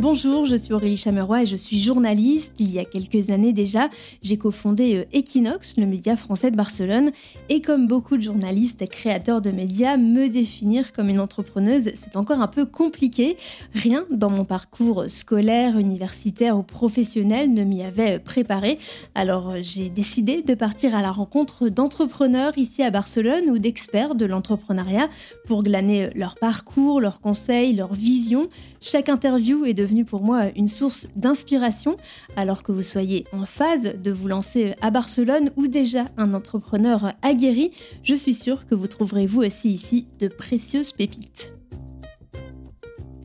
Bonjour, 0.00 0.46
je 0.46 0.56
suis 0.56 0.72
Aurélie 0.72 0.96
Chameroy 0.96 1.42
et 1.42 1.46
je 1.46 1.56
suis 1.56 1.78
journaliste. 1.78 2.54
Il 2.58 2.72
y 2.72 2.78
a 2.78 2.86
quelques 2.86 3.28
années 3.28 3.52
déjà, 3.52 3.90
j'ai 4.22 4.38
cofondé 4.38 4.96
euh, 4.96 5.04
Equinox, 5.12 5.76
le 5.76 5.84
média 5.84 6.16
français 6.16 6.50
de 6.50 6.56
Barcelone. 6.56 7.10
Et 7.50 7.60
comme 7.60 7.86
beaucoup 7.86 8.16
de 8.16 8.22
journalistes 8.22 8.80
et 8.80 8.86
créateurs 8.86 9.42
de 9.42 9.50
médias, 9.50 9.98
me 9.98 10.30
définir 10.30 10.94
comme 10.94 11.10
une 11.10 11.20
entrepreneuse, 11.20 11.90
c'est 11.96 12.16
encore 12.16 12.40
un 12.40 12.48
peu 12.48 12.64
compliqué. 12.64 13.36
Rien 13.74 14.06
dans 14.10 14.30
mon 14.30 14.46
parcours 14.46 15.04
scolaire, 15.08 15.76
universitaire 15.76 16.56
ou 16.56 16.62
professionnel 16.62 17.52
ne 17.52 17.62
m'y 17.62 17.82
avait 17.82 18.20
préparé. 18.20 18.78
Alors 19.14 19.56
j'ai 19.60 19.90
décidé 19.90 20.40
de 20.40 20.54
partir 20.54 20.94
à 20.94 21.02
la 21.02 21.12
rencontre 21.12 21.68
d'entrepreneurs 21.68 22.56
ici 22.56 22.82
à 22.82 22.90
Barcelone 22.90 23.50
ou 23.50 23.58
d'experts 23.58 24.14
de 24.14 24.24
l'entrepreneuriat 24.24 25.10
pour 25.44 25.62
glaner 25.62 26.08
leur 26.14 26.36
parcours, 26.36 27.02
leurs 27.02 27.20
conseils, 27.20 27.74
leurs 27.74 27.92
visions. 27.92 28.48
Chaque 28.80 29.10
interview 29.10 29.66
est 29.66 29.74
de 29.74 29.89
pour 30.04 30.22
moi 30.22 30.44
une 30.56 30.68
source 30.68 31.08
d'inspiration, 31.16 31.96
alors 32.36 32.62
que 32.62 32.72
vous 32.72 32.82
soyez 32.82 33.26
en 33.32 33.44
phase 33.44 33.94
de 34.00 34.10
vous 34.10 34.28
lancer 34.28 34.74
à 34.80 34.90
Barcelone 34.90 35.50
ou 35.56 35.66
déjà 35.66 36.06
un 36.16 36.34
entrepreneur 36.34 37.12
aguerri, 37.22 37.72
je 38.02 38.14
suis 38.14 38.34
sûre 38.34 38.66
que 38.66 38.74
vous 38.74 38.86
trouverez 38.86 39.26
vous 39.26 39.42
aussi 39.42 39.70
ici 39.70 40.06
de 40.18 40.28
précieuses 40.28 40.92
pépites. 40.92 41.54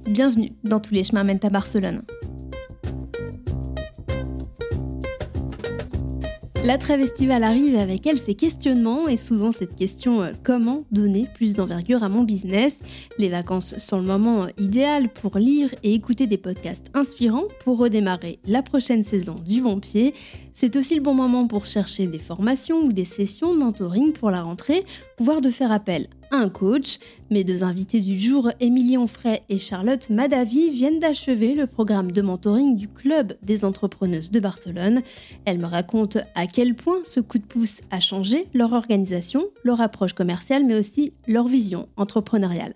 Bienvenue 0.08 0.52
dans 0.64 0.80
Tous 0.80 0.94
les 0.94 1.04
chemins 1.04 1.24
mènent 1.24 1.40
à 1.44 1.50
Barcelone. 1.50 2.02
La 6.66 6.80
trêve 6.80 7.02
estivale 7.02 7.44
arrive 7.44 7.76
avec 7.76 8.08
elle 8.08 8.18
ses 8.18 8.34
questionnements 8.34 9.08
et 9.08 9.18
souvent 9.18 9.52
cette 9.52 9.76
question 9.76 10.24
euh, 10.24 10.32
comment 10.42 10.84
donner 10.92 11.28
plus 11.36 11.54
d'envergure 11.54 12.02
à 12.02 12.10
mon 12.10 12.24
business? 12.24 12.80
Les 13.20 13.30
vacances 13.30 13.78
sont 13.78 14.00
le 14.00 14.08
moment 14.08 14.48
idéal 14.58 15.10
pour 15.10 15.38
lire 15.38 15.70
et 15.84 15.94
écouter 15.94 16.26
des 16.26 16.40
podcasts 16.40 16.88
inspirants 16.96 17.44
pour 17.64 17.78
redémarrer 17.78 18.40
la 18.48 18.64
prochaine 18.64 19.04
saison 19.04 19.36
du 19.36 19.62
bon 19.62 19.80
pied. 19.80 20.16
C'est 20.58 20.78
aussi 20.78 20.96
le 20.96 21.02
bon 21.02 21.14
moment 21.14 21.48
pour 21.48 21.66
chercher 21.66 22.08
des 22.08 22.18
formations 22.18 22.80
ou 22.80 22.94
des 22.94 23.04
sessions 23.04 23.54
de 23.54 23.60
mentoring 23.60 24.14
pour 24.14 24.32
la 24.32 24.42
rentrée, 24.42 24.86
voire 25.20 25.42
de 25.42 25.50
faire 25.50 25.70
appel 25.70 26.08
un 26.32 26.48
coach. 26.48 26.98
Mes 27.30 27.44
deux 27.44 27.66
invités 27.66 28.00
du 28.00 28.18
jour, 28.18 28.50
Émilie 28.62 28.98
Onfray 28.98 29.42
et 29.50 29.60
Charlotte 29.60 30.10
Madavi, 30.10 30.70
viennent 30.70 31.02
d'achever 31.02 31.56
le 31.56 31.68
programme 31.68 32.14
de 32.14 32.22
mentoring 32.22 32.78
du 32.78 32.88
Club 32.88 33.34
des 33.44 33.66
entrepreneuses 33.66 34.32
de 34.32 34.40
Barcelone. 34.40 35.02
Elles 35.44 35.60
me 35.60 35.66
racontent 35.66 36.22
à 36.36 36.48
quel 36.48 36.74
point 36.74 37.00
ce 37.04 37.20
coup 37.20 37.38
de 37.38 37.44
pouce 37.44 37.82
a 37.92 38.00
changé 38.00 38.48
leur 38.54 38.72
organisation, 38.72 39.44
leur 39.66 39.82
approche 39.82 40.14
commerciale, 40.14 40.66
mais 40.66 40.80
aussi 40.80 41.12
leur 41.28 41.50
vision 41.50 41.90
entrepreneuriale. 41.98 42.76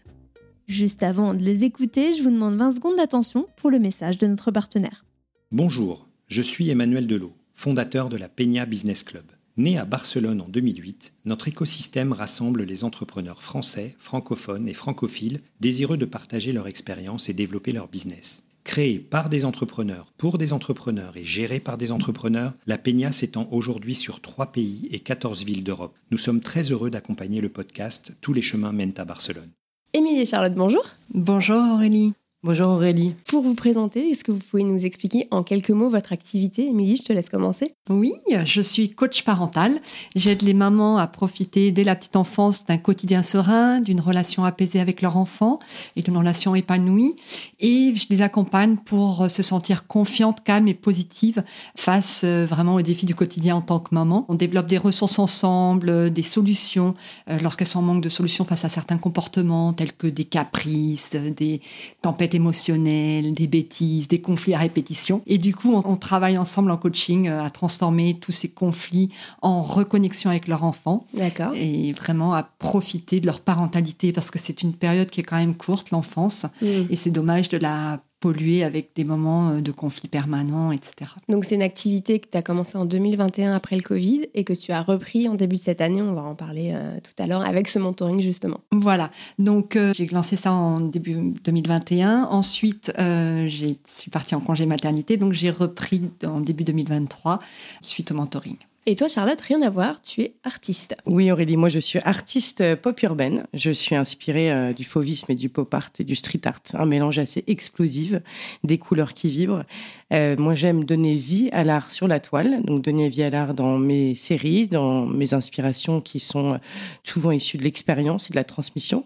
Juste 0.67 1.01
avant 1.01 1.33
de 1.33 1.41
les 1.41 1.63
écouter, 1.63 2.13
je 2.13 2.23
vous 2.23 2.29
demande 2.29 2.57
20 2.57 2.75
secondes 2.75 2.97
d'attention 2.97 3.47
pour 3.55 3.71
le 3.71 3.79
message 3.79 4.17
de 4.17 4.27
notre 4.27 4.51
partenaire. 4.51 5.05
Bonjour, 5.53 6.09
je 6.27 6.41
suis 6.41 6.69
Emmanuel 6.69 7.07
Delot, 7.07 7.33
fondateur 7.59 8.07
de 8.07 8.15
la 8.15 8.29
Peña 8.29 8.65
Business 8.65 9.03
Club. 9.03 9.25
Né 9.57 9.77
à 9.77 9.83
Barcelone 9.83 10.39
en 10.39 10.47
2008, 10.47 11.11
notre 11.25 11.49
écosystème 11.49 12.13
rassemble 12.13 12.63
les 12.63 12.85
entrepreneurs 12.85 13.43
français, 13.43 13.97
francophones 13.99 14.69
et 14.69 14.73
francophiles 14.73 15.41
désireux 15.59 15.97
de 15.97 16.05
partager 16.05 16.53
leur 16.53 16.67
expérience 16.67 17.27
et 17.27 17.33
développer 17.33 17.73
leur 17.73 17.89
business. 17.89 18.45
Créé 18.63 18.97
par 18.97 19.27
des 19.27 19.43
entrepreneurs, 19.43 20.13
pour 20.17 20.37
des 20.37 20.53
entrepreneurs 20.53 21.17
et 21.17 21.25
géré 21.25 21.59
par 21.59 21.77
des 21.77 21.91
entrepreneurs, 21.91 22.53
la 22.65 22.77
Peña 22.77 23.11
s'étend 23.11 23.49
aujourd'hui 23.51 23.93
sur 23.93 24.21
trois 24.21 24.53
pays 24.53 24.87
et 24.91 24.99
14 24.99 25.43
villes 25.43 25.65
d'Europe. 25.65 25.97
Nous 26.11 26.17
sommes 26.17 26.39
très 26.39 26.71
heureux 26.71 26.89
d'accompagner 26.89 27.41
le 27.41 27.49
podcast 27.49 28.15
Tous 28.21 28.31
les 28.31 28.41
chemins 28.41 28.71
mènent 28.71 28.93
à 28.95 29.03
Barcelone. 29.03 29.51
Émilie 29.91 30.21
et 30.21 30.25
Charlotte, 30.25 30.55
bonjour. 30.55 30.85
Bonjour 31.13 31.61
Aurélie. 31.73 32.13
Bonjour 32.41 32.69
Aurélie. 32.69 33.15
Pour 33.27 33.43
vous 33.43 33.53
présenter, 33.53 34.11
est-ce 34.11 34.23
que 34.23 34.31
vous 34.31 34.39
pouvez 34.39 34.63
nous 34.63 34.85
expliquer 34.85 35.27
en 35.29 35.43
quelques 35.43 35.71
mots 35.71 35.89
votre 35.89 36.13
activité? 36.13 36.67
Émilie, 36.67 36.95
je 36.95 37.03
te 37.03 37.11
laisse 37.11 37.29
commencer. 37.29 37.73
Oui, 37.89 38.13
je 38.45 38.61
suis 38.61 38.89
coach 38.91 39.23
parental. 39.23 39.81
J'aide 40.15 40.43
les 40.43 40.53
mamans 40.53 40.97
à 40.97 41.07
profiter 41.07 41.71
dès 41.71 41.83
la 41.83 41.97
petite 41.97 42.15
enfance 42.15 42.65
d'un 42.65 42.77
quotidien 42.77 43.23
serein, 43.23 43.81
d'une 43.81 43.99
relation 43.99 44.45
apaisée 44.45 44.79
avec 44.79 45.01
leur 45.01 45.17
enfant 45.17 45.59
et 45.97 46.01
d'une 46.01 46.15
relation 46.15 46.55
épanouie. 46.55 47.13
Et 47.59 47.93
je 47.93 48.05
les 48.09 48.21
accompagne 48.21 48.77
pour 48.77 49.29
se 49.29 49.43
sentir 49.43 49.85
confiante, 49.85 50.41
calme 50.41 50.69
et 50.69 50.73
positive 50.73 51.43
face 51.75 52.21
euh, 52.23 52.45
vraiment 52.45 52.75
aux 52.75 52.81
défis 52.81 53.05
du 53.05 53.15
quotidien 53.15 53.57
en 53.57 53.61
tant 53.61 53.81
que 53.81 53.93
maman. 53.93 54.25
On 54.29 54.35
développe 54.35 54.67
des 54.67 54.77
ressources 54.77 55.19
ensemble, 55.19 56.09
des 56.09 56.21
solutions 56.21 56.95
euh, 57.29 57.37
lorsqu'elles 57.39 57.67
sont 57.67 57.79
en 57.79 57.81
manque 57.81 58.03
de 58.03 58.07
solutions 58.07 58.45
face 58.45 58.63
à 58.63 58.69
certains 58.69 58.97
comportements 58.97 59.73
tels 59.73 59.91
que 59.91 60.07
des 60.07 60.23
caprices, 60.23 61.17
des 61.35 61.59
tempêtes 62.01 62.28
émotionnelles, 62.35 63.33
des 63.33 63.47
bêtises, 63.47 64.07
des 64.07 64.21
conflits 64.21 64.53
à 64.53 64.57
répétition. 64.57 65.21
Et 65.27 65.37
du 65.37 65.55
coup, 65.55 65.73
on, 65.73 65.95
travaille 65.95 66.37
ensemble 66.37 66.71
en 66.71 66.77
coaching 66.77 67.27
euh, 67.27 67.43
à 67.43 67.49
transformer 67.49 68.17
tous 68.19 68.31
ces 68.31 68.49
conflits 68.49 69.09
en 69.41 69.61
reconnexion 69.61 70.29
avec 70.29 70.47
leur 70.47 70.63
enfant. 70.63 71.05
D'accord. 71.13 71.53
Et 71.55 71.91
vraiment 71.91 72.33
à 72.33 72.43
profiter 72.43 73.19
de 73.19 73.25
leur 73.25 73.41
parentalité 73.41 74.11
parce 74.11 74.31
que 74.31 74.39
c'est 74.39 74.61
une 74.63 74.73
période 74.73 75.09
qui 75.09 75.21
est 75.21 75.23
quand 75.23 75.37
même 75.37 75.55
courte, 75.55 75.91
l'enfance. 75.91 76.45
Mm. 76.61 76.67
Et 76.89 76.95
c'est 76.95 77.11
dommage 77.11 77.49
de 77.49 77.57
la 77.57 77.99
pollué 78.19 78.63
avec 78.63 78.89
des 78.95 79.03
moments 79.03 79.49
euh, 79.49 79.61
de 79.61 79.71
conflits 79.71 80.07
permanents, 80.07 80.71
etc. 80.71 81.11
Donc 81.29 81.45
c'est 81.45 81.55
une 81.55 81.61
activité 81.61 82.19
que 82.19 82.27
tu 82.29 82.37
as 82.37 82.41
commencé 82.41 82.77
en 82.77 82.85
2021 82.85 83.53
après 83.53 83.75
le 83.75 83.81
Covid 83.81 84.27
et 84.33 84.43
que 84.43 84.53
tu 84.53 84.71
as 84.71 84.81
repris 84.81 85.27
en 85.27 85.35
début 85.35 85.55
de 85.55 85.61
cette 85.61 85.81
année, 85.81 86.01
on 86.01 86.13
va 86.13 86.23
en 86.23 86.35
parler 86.35 86.71
euh, 86.73 86.97
tout 87.03 87.21
à 87.21 87.27
l'heure, 87.27 87.41
avec 87.41 87.67
ce 87.67 87.79
mentoring 87.79 88.19
justement. 88.21 88.59
Voilà, 88.71 89.11
donc 89.37 89.75
euh, 89.75 89.93
j'ai 89.93 90.07
lancé 90.07 90.35
ça 90.35 90.51
en 90.51 90.79
début 90.79 91.33
2021. 91.43 92.27
Ensuite, 92.29 92.91
je 92.97 93.73
suis 93.85 94.11
partie 94.11 94.35
en 94.35 94.39
congé 94.39 94.65
maternité, 94.65 95.17
donc 95.17 95.33
j'ai 95.33 95.51
repris 95.51 96.09
en 96.25 96.41
début 96.41 96.63
2023 96.63 97.39
suite 97.81 98.11
au 98.11 98.15
mentoring. 98.15 98.57
Et 98.89 98.95
toi, 98.95 99.07
Charlotte, 99.07 99.39
rien 99.41 99.61
à 99.61 99.69
voir, 99.69 100.01
tu 100.01 100.21
es 100.21 100.33
artiste. 100.43 100.97
Oui, 101.05 101.31
Aurélie, 101.31 101.57
moi 101.57 101.69
je 101.69 101.77
suis 101.77 101.99
artiste 101.99 102.63
pop 102.77 102.99
urbaine. 103.03 103.45
Je 103.53 103.69
suis 103.69 103.95
inspirée 103.95 104.51
euh, 104.51 104.73
du 104.73 104.83
fauvisme 104.83 105.31
et 105.31 105.35
du 105.35 105.47
pop 105.47 105.71
art 105.75 105.91
et 105.99 106.03
du 106.03 106.15
street 106.15 106.41
art, 106.45 106.59
un 106.73 106.87
mélange 106.87 107.19
assez 107.19 107.43
explosif, 107.45 108.15
des 108.63 108.79
couleurs 108.79 109.13
qui 109.13 109.27
vibrent. 109.27 109.63
Euh, 110.11 110.35
moi, 110.37 110.55
j'aime 110.55 110.85
donner 110.85 111.13
vie 111.15 111.49
à 111.51 111.63
l'art 111.63 111.91
sur 111.91 112.07
la 112.07 112.19
toile, 112.19 112.63
donc 112.63 112.81
donner 112.81 113.09
vie 113.09 113.23
à 113.23 113.29
l'art 113.29 113.53
dans 113.53 113.77
mes 113.77 114.15
séries, 114.15 114.67
dans 114.67 115.05
mes 115.05 115.33
inspirations 115.33 116.01
qui 116.01 116.19
sont 116.19 116.53
euh, 116.53 116.57
souvent 117.03 117.31
issues 117.31 117.57
de 117.57 117.63
l'expérience 117.63 118.29
et 118.29 118.31
de 118.31 118.35
la 118.35 118.43
transmission. 118.43 119.05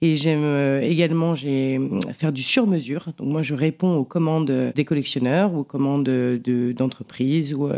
Et 0.00 0.16
j'aime 0.16 0.42
euh, 0.42 0.80
également 0.80 1.34
faire 1.36 2.32
du 2.32 2.42
sur-mesure. 2.42 3.08
Donc 3.18 3.28
moi, 3.28 3.42
je 3.42 3.54
réponds 3.54 3.96
aux 3.96 4.04
commandes 4.04 4.72
des 4.74 4.84
collectionneurs 4.84 5.54
aux 5.54 5.64
commandes 5.64 6.04
de, 6.04 6.72
d'entreprises 6.72 7.54
ou 7.54 7.68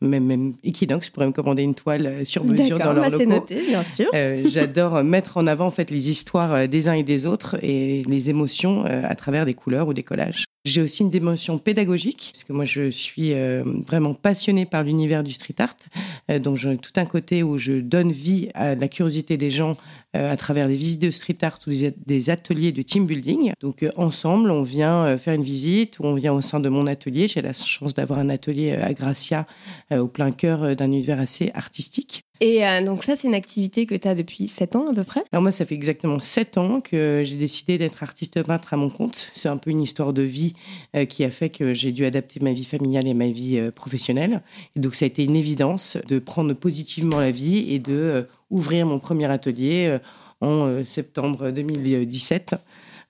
même, 0.00 0.24
même 0.24 0.54
Equinox 0.92 1.10
pourrait 1.10 1.26
me 1.26 1.32
commander 1.32 1.62
une 1.62 1.74
toile 1.74 2.24
sur 2.24 2.44
mesure 2.44 2.78
dans 2.78 2.92
leur 2.92 3.10
bah, 3.10 3.16
c'est 3.16 3.26
noté, 3.26 3.62
bien 3.66 3.84
sûr. 3.84 4.10
j'adore 4.46 5.02
mettre 5.04 5.36
en 5.36 5.46
avant 5.46 5.66
en 5.66 5.70
fait 5.70 5.90
les 5.90 6.10
histoires 6.10 6.68
des 6.68 6.88
uns 6.88 6.94
et 6.94 7.02
des 7.02 7.26
autres 7.26 7.56
et 7.62 8.02
les 8.06 8.30
émotions 8.30 8.84
à 8.84 9.14
travers 9.14 9.44
des 9.44 9.54
couleurs 9.54 9.88
ou 9.88 9.94
des 9.94 10.02
collages. 10.02 10.44
J'ai 10.64 10.80
aussi 10.80 11.02
une 11.02 11.10
dimension 11.10 11.58
pédagogique, 11.58 12.30
parce 12.32 12.44
que 12.44 12.52
moi 12.52 12.64
je 12.64 12.88
suis 12.88 13.32
euh, 13.32 13.64
vraiment 13.84 14.14
passionnée 14.14 14.64
par 14.64 14.84
l'univers 14.84 15.24
du 15.24 15.32
street 15.32 15.56
art. 15.58 15.74
Euh, 16.30 16.38
donc 16.38 16.56
j'ai 16.56 16.76
tout 16.76 16.92
un 16.96 17.04
côté 17.04 17.42
où 17.42 17.58
je 17.58 17.72
donne 17.72 18.12
vie 18.12 18.48
à 18.54 18.76
la 18.76 18.86
curiosité 18.86 19.36
des 19.36 19.50
gens 19.50 19.72
euh, 19.72 19.74
à 20.14 20.36
travers 20.36 20.66
des 20.66 20.74
visites 20.74 21.00
de 21.00 21.10
street 21.10 21.38
art 21.42 21.58
ou 21.66 21.70
des 21.70 22.30
ateliers 22.30 22.72
de 22.72 22.82
team 22.82 23.06
building. 23.06 23.52
Donc 23.60 23.84
ensemble, 23.96 24.50
on 24.50 24.62
vient 24.62 25.16
faire 25.16 25.34
une 25.34 25.42
visite 25.42 25.98
ou 25.98 26.04
on 26.04 26.14
vient 26.14 26.32
au 26.32 26.42
sein 26.42 26.60
de 26.60 26.68
mon 26.68 26.86
atelier. 26.86 27.28
J'ai 27.28 27.42
la 27.42 27.52
chance 27.52 27.94
d'avoir 27.94 28.18
un 28.18 28.28
atelier 28.28 28.72
à 28.72 28.92
Gracia 28.92 29.46
au 29.90 30.08
plein 30.08 30.30
cœur 30.30 30.76
d'un 30.76 30.86
univers 30.86 31.18
assez 31.18 31.50
artistique. 31.54 32.24
Et 32.42 32.66
euh, 32.66 32.84
donc 32.84 33.04
ça, 33.04 33.14
c'est 33.14 33.28
une 33.28 33.36
activité 33.36 33.86
que 33.86 33.94
tu 33.94 34.08
as 34.08 34.16
depuis 34.16 34.48
7 34.48 34.74
ans 34.74 34.90
à 34.90 34.92
peu 34.92 35.04
près? 35.04 35.22
Alors 35.30 35.42
moi, 35.42 35.52
ça 35.52 35.64
fait 35.64 35.76
exactement 35.76 36.18
7 36.18 36.58
ans 36.58 36.80
que 36.80 37.22
j'ai 37.24 37.36
décidé 37.36 37.78
d'être 37.78 38.02
artiste 38.02 38.42
peintre 38.42 38.74
à 38.74 38.76
mon 38.76 38.90
compte. 38.90 39.30
C'est 39.32 39.48
un 39.48 39.58
peu 39.58 39.70
une 39.70 39.80
histoire 39.80 40.12
de 40.12 40.22
vie 40.22 40.54
euh, 40.96 41.04
qui 41.04 41.22
a 41.22 41.30
fait 41.30 41.50
que 41.50 41.72
j'ai 41.72 41.92
dû 41.92 42.04
adapter 42.04 42.40
ma 42.40 42.52
vie 42.52 42.64
familiale 42.64 43.06
et 43.06 43.14
ma 43.14 43.28
vie 43.28 43.58
euh, 43.58 43.70
professionnelle. 43.70 44.42
Et 44.74 44.80
donc 44.80 44.96
ça 44.96 45.04
a 45.04 45.06
été 45.06 45.22
une 45.22 45.36
évidence 45.36 45.98
de 46.08 46.18
prendre 46.18 46.52
positivement 46.52 47.20
la 47.20 47.30
vie 47.30 47.72
et 47.72 47.78
de 47.78 48.26
ouvrir 48.50 48.86
mon 48.86 48.98
premier 48.98 49.26
atelier 49.26 49.98
en 50.40 50.84
septembre 50.84 51.52
2017. 51.52 52.56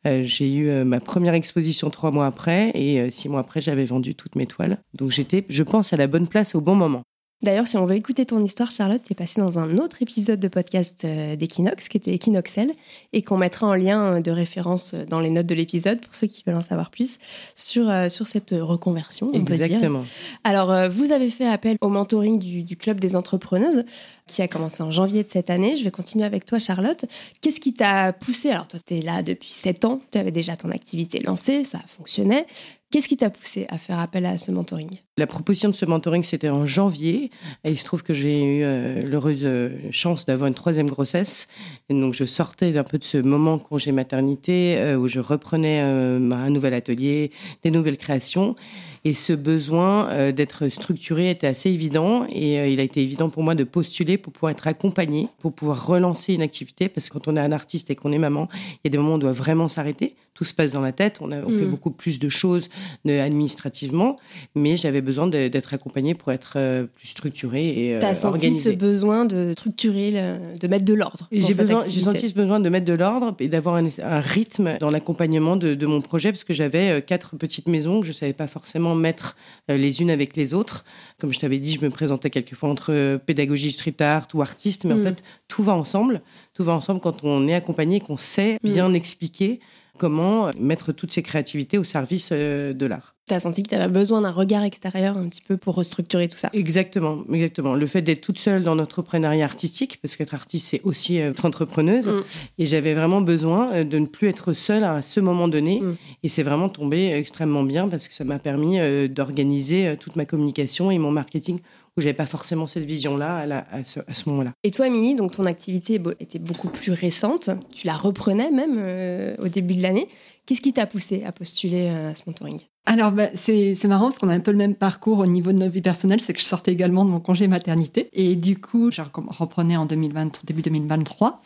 j'ai 0.04 0.52
eu 0.52 0.84
ma 0.84 1.00
première 1.00 1.34
exposition 1.34 1.88
trois 1.88 2.10
mois 2.10 2.26
après 2.26 2.70
et 2.74 3.10
six 3.10 3.28
mois 3.28 3.40
après, 3.40 3.60
j'avais 3.60 3.86
vendu 3.86 4.14
toutes 4.14 4.36
mes 4.36 4.46
toiles. 4.46 4.78
Donc 4.94 5.10
j'étais, 5.10 5.44
je 5.48 5.62
pense, 5.62 5.92
à 5.92 5.96
la 5.96 6.06
bonne 6.06 6.28
place 6.28 6.54
au 6.54 6.60
bon 6.60 6.74
moment. 6.74 7.02
D'ailleurs, 7.42 7.66
si 7.66 7.76
on 7.76 7.84
veut 7.84 7.96
écouter 7.96 8.24
ton 8.24 8.42
histoire, 8.44 8.70
Charlotte, 8.70 9.02
tu 9.04 9.12
es 9.12 9.16
passée 9.16 9.40
dans 9.40 9.58
un 9.58 9.78
autre 9.78 10.00
épisode 10.00 10.38
de 10.38 10.46
podcast 10.46 11.04
euh, 11.04 11.34
d'Equinox, 11.34 11.88
qui 11.88 11.96
était 11.96 12.14
Equinoxel, 12.14 12.70
et 13.12 13.22
qu'on 13.22 13.36
mettra 13.36 13.66
en 13.66 13.74
lien 13.74 14.14
euh, 14.14 14.20
de 14.20 14.30
référence 14.30 14.94
euh, 14.94 15.04
dans 15.06 15.18
les 15.18 15.30
notes 15.32 15.46
de 15.46 15.54
l'épisode, 15.56 16.00
pour 16.00 16.14
ceux 16.14 16.28
qui 16.28 16.44
veulent 16.46 16.54
en 16.54 16.62
savoir 16.62 16.90
plus, 16.90 17.18
sur, 17.56 17.90
sur 18.10 18.28
cette 18.28 18.52
reconversion. 18.52 19.32
Exactement. 19.32 20.04
Alors, 20.44 20.88
vous 20.88 21.10
avez 21.10 21.30
fait 21.30 21.46
appel 21.46 21.76
au 21.80 21.88
mentoring 21.88 22.38
du, 22.38 22.62
du, 22.62 22.76
Club 22.76 23.00
des 23.00 23.16
entrepreneuses, 23.16 23.84
qui 24.26 24.42
a 24.42 24.48
commencé 24.48 24.82
en 24.82 24.90
janvier 24.90 25.24
de 25.24 25.28
cette 25.28 25.50
année. 25.50 25.76
Je 25.76 25.84
vais 25.84 25.90
continuer 25.90 26.24
avec 26.24 26.46
toi, 26.46 26.58
Charlotte. 26.58 27.04
Qu'est-ce 27.40 27.60
qui 27.60 27.74
t'a 27.74 28.12
poussé? 28.12 28.50
Alors, 28.50 28.68
toi, 28.68 28.78
tu 28.84 28.94
es 28.94 29.02
là 29.02 29.22
depuis 29.22 29.50
7 29.50 29.84
ans, 29.84 29.98
tu 30.10 30.18
avais 30.18 30.30
déjà 30.30 30.56
ton 30.56 30.70
activité 30.70 31.20
lancée, 31.20 31.64
ça 31.64 31.80
fonctionnait. 31.86 32.46
Qu'est-ce 32.92 33.08
qui 33.08 33.16
t'a 33.16 33.30
poussé 33.30 33.66
à 33.70 33.78
faire 33.78 33.98
appel 33.98 34.26
à 34.26 34.36
ce 34.36 34.50
mentoring? 34.50 34.90
La 35.16 35.26
proposition 35.26 35.70
de 35.70 35.74
ce 35.74 35.86
mentoring, 35.86 36.24
c'était 36.24 36.50
en 36.50 36.66
janvier. 36.66 37.30
Et 37.64 37.70
il 37.70 37.78
se 37.78 37.86
trouve 37.86 38.02
que 38.02 38.12
j'ai 38.12 38.44
eu 38.44 38.62
euh, 38.64 39.00
l'heureuse 39.00 39.46
euh, 39.46 39.70
chance 39.90 40.26
d'avoir 40.26 40.46
une 40.46 40.54
troisième 40.54 40.90
grossesse. 40.90 41.48
Et 41.88 41.98
donc, 41.98 42.12
je 42.12 42.26
sortais 42.26 42.76
un 42.76 42.84
peu 42.84 42.98
de 42.98 43.04
ce 43.04 43.16
moment 43.16 43.58
congé 43.58 43.92
maternité 43.92 44.76
euh, 44.76 44.96
où 44.96 45.08
je 45.08 45.20
reprenais 45.20 45.80
un 45.80 46.50
nouvel 46.50 46.74
atelier, 46.74 47.30
des 47.62 47.70
nouvelles 47.70 47.96
créations. 47.96 48.56
Et 49.04 49.12
ce 49.12 49.32
besoin 49.32 50.32
d'être 50.32 50.68
structuré 50.68 51.30
était 51.30 51.46
assez 51.46 51.70
évident. 51.70 52.24
Et 52.30 52.72
il 52.72 52.80
a 52.80 52.82
été 52.82 53.02
évident 53.02 53.30
pour 53.30 53.42
moi 53.42 53.54
de 53.54 53.64
postuler 53.64 54.16
pour 54.16 54.32
pouvoir 54.32 54.52
être 54.52 54.66
accompagné, 54.66 55.28
pour 55.40 55.52
pouvoir 55.52 55.86
relancer 55.86 56.34
une 56.34 56.42
activité. 56.42 56.88
Parce 56.88 57.08
que 57.08 57.14
quand 57.14 57.28
on 57.28 57.36
est 57.36 57.40
un 57.40 57.52
artiste 57.52 57.90
et 57.90 57.96
qu'on 57.96 58.12
est 58.12 58.18
maman, 58.18 58.48
il 58.52 58.78
y 58.84 58.88
a 58.88 58.90
des 58.90 58.98
moments 58.98 59.12
où 59.12 59.14
on 59.14 59.18
doit 59.18 59.32
vraiment 59.32 59.68
s'arrêter 59.68 60.14
tout 60.34 60.44
se 60.44 60.54
passe 60.54 60.72
dans 60.72 60.80
la 60.80 60.92
tête. 60.92 61.18
On, 61.20 61.30
a, 61.30 61.40
on 61.40 61.50
fait 61.50 61.64
mm. 61.64 61.70
beaucoup 61.70 61.90
plus 61.90 62.18
de 62.18 62.28
choses 62.28 62.68
administrativement, 63.06 64.16
mais 64.54 64.76
j'avais 64.76 65.02
besoin 65.02 65.26
d'être 65.26 65.74
accompagnée 65.74 66.14
pour 66.14 66.32
être 66.32 66.54
euh, 66.56 66.84
plus 66.84 67.08
structurée 67.08 67.86
et 67.86 67.96
euh, 67.96 68.00
Tu 68.00 68.06
as 68.06 68.14
senti 68.14 68.54
ce 68.54 68.70
besoin 68.70 69.24
de 69.24 69.52
structurer, 69.52 70.12
de 70.58 70.68
mettre 70.68 70.84
de 70.84 70.94
l'ordre 70.94 71.28
J'ai 71.30 71.52
senti 71.52 72.28
ce 72.28 72.34
besoin 72.34 72.60
de 72.60 72.68
mettre 72.68 72.86
de 72.86 72.92
l'ordre 72.94 73.34
et 73.40 73.48
d'avoir 73.48 73.76
un, 73.76 74.20
rythme 74.20 74.76
dans 74.80 74.90
l'accompagnement 74.90 75.56
de, 75.56 75.86
mon 75.86 76.00
projet, 76.00 76.32
parce 76.32 76.44
que 76.44 76.54
j'avais 76.54 76.90
euh, 76.90 77.00
quatre 77.00 77.36
petites 77.36 77.68
maisons 77.68 78.00
que 78.00 78.06
je 78.06 78.10
ne 78.12 78.16
savais 78.16 78.32
pas 78.32 78.46
forcément 78.46 78.91
mettre 78.94 79.36
les 79.68 80.00
unes 80.00 80.10
avec 80.10 80.36
les 80.36 80.54
autres. 80.54 80.84
Comme 81.20 81.32
je 81.32 81.38
t'avais 81.38 81.58
dit, 81.58 81.74
je 81.74 81.84
me 81.84 81.90
présentais 81.90 82.30
quelquefois 82.30 82.68
entre 82.68 83.18
pédagogie, 83.26 83.72
street 83.72 84.00
art 84.00 84.28
ou 84.34 84.42
artiste, 84.42 84.84
mais 84.84 84.94
en 84.94 84.98
mm. 84.98 85.04
fait, 85.04 85.24
tout 85.48 85.62
va 85.62 85.74
ensemble. 85.74 86.22
Tout 86.54 86.64
va 86.64 86.72
ensemble 86.72 87.00
quand 87.00 87.24
on 87.24 87.46
est 87.48 87.54
accompagné, 87.54 88.00
qu'on 88.00 88.16
sait 88.16 88.58
mm. 88.62 88.70
bien 88.70 88.92
expliquer 88.92 89.60
comment 89.98 90.50
mettre 90.58 90.92
toutes 90.92 91.12
ces 91.12 91.22
créativités 91.22 91.78
au 91.78 91.84
service 91.84 92.30
euh, 92.32 92.72
de 92.72 92.86
l'art. 92.86 93.11
Tu 93.28 93.34
as 93.34 93.40
senti 93.40 93.62
que 93.62 93.68
tu 93.68 93.74
avais 93.74 93.92
besoin 93.92 94.20
d'un 94.20 94.30
regard 94.30 94.64
extérieur 94.64 95.16
un 95.16 95.28
petit 95.28 95.42
peu 95.46 95.56
pour 95.56 95.76
restructurer 95.76 96.28
tout 96.28 96.36
ça. 96.36 96.50
Exactement, 96.52 97.22
exactement. 97.32 97.74
Le 97.74 97.86
fait 97.86 98.02
d'être 98.02 98.20
toute 98.20 98.38
seule 98.38 98.62
dans 98.62 98.74
l'entrepreneuriat 98.74 99.44
artistique, 99.44 99.98
parce 100.02 100.16
qu'être 100.16 100.34
artiste, 100.34 100.66
c'est 100.68 100.80
aussi 100.82 101.20
euh, 101.20 101.30
être 101.30 101.44
entrepreneuse. 101.44 102.08
Mm. 102.08 102.22
Et 102.58 102.66
j'avais 102.66 102.94
vraiment 102.94 103.20
besoin 103.20 103.72
euh, 103.72 103.84
de 103.84 103.98
ne 103.98 104.06
plus 104.06 104.28
être 104.28 104.52
seule 104.54 104.82
à 104.84 105.02
ce 105.02 105.20
moment 105.20 105.46
donné. 105.46 105.80
Mm. 105.80 105.96
Et 106.24 106.28
c'est 106.28 106.42
vraiment 106.42 106.68
tombé 106.68 107.12
extrêmement 107.12 107.62
bien 107.62 107.88
parce 107.88 108.08
que 108.08 108.14
ça 108.14 108.24
m'a 108.24 108.38
permis 108.38 108.78
d'organiser 109.08 109.96
toute 109.98 110.16
ma 110.16 110.24
communication 110.24 110.90
et 110.90 110.98
mon 110.98 111.10
marketing 111.10 111.60
où 111.96 112.00
j'avais 112.00 112.14
pas 112.14 112.26
forcément 112.26 112.66
cette 112.66 112.84
vision-là 112.84 113.64
à, 113.70 113.84
ce, 113.84 114.28
moment-là. 114.28 114.52
Et 114.64 114.70
toi, 114.70 114.86
Émilie, 114.86 115.14
donc 115.14 115.32
ton 115.32 115.44
activité 115.44 116.00
était 116.20 116.38
beaucoup 116.38 116.68
plus 116.68 116.92
récente. 116.92 117.50
Tu 117.70 117.86
la 117.86 117.94
reprenais 117.94 118.50
même 118.50 118.76
euh, 118.78 119.34
au 119.38 119.48
début 119.48 119.74
de 119.74 119.82
l'année. 119.82 120.08
Qu'est-ce 120.46 120.60
qui 120.60 120.72
t'a 120.72 120.86
poussé 120.86 121.24
à 121.24 121.32
postuler 121.32 121.88
euh, 121.88 122.10
à 122.10 122.14
ce 122.14 122.22
mentoring? 122.26 122.60
Alors, 122.84 123.12
bah, 123.12 123.28
c'est 123.34 123.84
marrant 123.84 124.06
parce 124.06 124.18
qu'on 124.18 124.28
a 124.28 124.34
un 124.34 124.40
peu 124.40 124.50
le 124.50 124.56
même 124.56 124.74
parcours 124.74 125.20
au 125.20 125.26
niveau 125.26 125.52
de 125.52 125.58
notre 125.58 125.70
vie 125.70 125.82
personnelle. 125.82 126.20
C'est 126.20 126.32
que 126.32 126.40
je 126.40 126.44
sortais 126.44 126.72
également 126.72 127.04
de 127.04 127.10
mon 127.10 127.20
congé 127.20 127.46
maternité. 127.46 128.08
Et 128.12 128.34
du 128.34 128.58
coup, 128.58 128.90
je 128.90 129.02
reprenais 129.28 129.76
en 129.76 129.86
2020, 129.86 130.44
début 130.44 130.62
2023. 130.62 131.40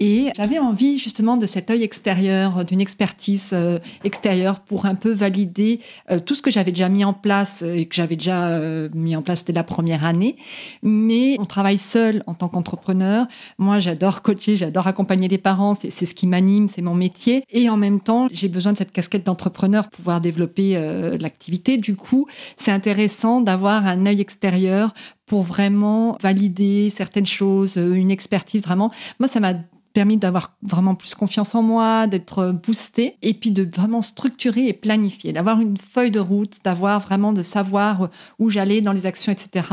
Et 0.00 0.28
j'avais 0.36 0.58
envie 0.58 0.98
justement 0.98 1.38
de 1.38 1.46
cet 1.46 1.70
œil 1.70 1.82
extérieur, 1.82 2.66
d'une 2.66 2.80
expertise 2.80 3.52
euh, 3.54 3.78
extérieure 4.04 4.60
pour 4.60 4.84
un 4.84 4.94
peu 4.94 5.10
valider 5.10 5.80
euh, 6.10 6.20
tout 6.20 6.34
ce 6.34 6.42
que 6.42 6.50
j'avais 6.50 6.72
déjà 6.72 6.90
mis 6.90 7.06
en 7.06 7.14
place 7.14 7.62
et 7.62 7.86
que 7.86 7.94
j'avais 7.94 8.16
déjà 8.16 8.48
euh, 8.48 8.90
mis 8.92 9.16
en 9.16 9.22
place 9.22 9.46
dès 9.46 9.54
la 9.54 9.64
première 9.64 10.04
année. 10.04 10.36
Mais 10.82 11.36
on 11.40 11.46
travaille 11.46 11.78
seul 11.78 12.22
en 12.26 12.34
tant 12.34 12.48
qu'entrepreneur. 12.48 13.26
Moi, 13.56 13.78
j'adore 13.78 14.20
coacher, 14.20 14.56
j'adore 14.56 14.86
accompagner 14.88 15.28
les 15.28 15.38
parents. 15.38 15.72
C'est 15.74 15.90
ce 15.90 16.14
qui 16.14 16.26
m'anime, 16.26 16.68
c'est 16.68 16.82
mon 16.82 16.94
métier. 16.94 17.44
Et 17.48 17.70
en 17.70 17.78
même 17.78 18.00
temps, 18.00 18.28
j'ai 18.42 18.48
besoin 18.48 18.72
de 18.72 18.78
cette 18.78 18.90
casquette 18.90 19.24
d'entrepreneur 19.24 19.84
pour 19.84 19.98
pouvoir 19.98 20.20
développer 20.20 20.76
euh, 20.76 21.16
l'activité. 21.18 21.76
Du 21.76 21.94
coup, 21.94 22.26
c'est 22.56 22.72
intéressant 22.72 23.40
d'avoir 23.40 23.86
un 23.86 24.04
œil 24.04 24.20
extérieur 24.20 24.92
pour 25.26 25.44
vraiment 25.44 26.18
valider 26.20 26.90
certaines 26.90 27.26
choses, 27.26 27.78
euh, 27.78 27.94
une 27.94 28.10
expertise 28.10 28.62
vraiment. 28.62 28.90
Moi, 29.20 29.28
ça 29.28 29.38
m'a 29.38 29.54
permis 29.92 30.16
d'avoir 30.16 30.56
vraiment 30.62 30.94
plus 30.94 31.14
confiance 31.14 31.54
en 31.54 31.62
moi, 31.62 32.06
d'être 32.06 32.52
boosté 32.52 33.16
et 33.22 33.34
puis 33.34 33.50
de 33.50 33.68
vraiment 33.74 34.02
structurer 34.02 34.68
et 34.68 34.72
planifier, 34.72 35.32
d'avoir 35.32 35.60
une 35.60 35.76
feuille 35.76 36.10
de 36.10 36.20
route, 36.20 36.58
d'avoir 36.64 37.00
vraiment 37.00 37.32
de 37.32 37.42
savoir 37.42 38.08
où 38.38 38.50
j'allais 38.50 38.80
dans 38.80 38.92
les 38.92 39.06
actions, 39.06 39.32
etc. 39.32 39.66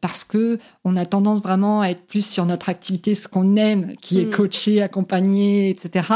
Parce 0.00 0.24
que 0.24 0.58
on 0.84 0.96
a 0.96 1.06
tendance 1.06 1.40
vraiment 1.40 1.80
à 1.80 1.88
être 1.88 2.06
plus 2.06 2.26
sur 2.26 2.46
notre 2.46 2.68
activité, 2.68 3.14
ce 3.14 3.28
qu'on 3.28 3.56
aime, 3.56 3.94
qui 4.00 4.20
est 4.20 4.26
mm. 4.26 4.30
coaché, 4.30 4.82
accompagné, 4.82 5.70
etc. 5.70 6.08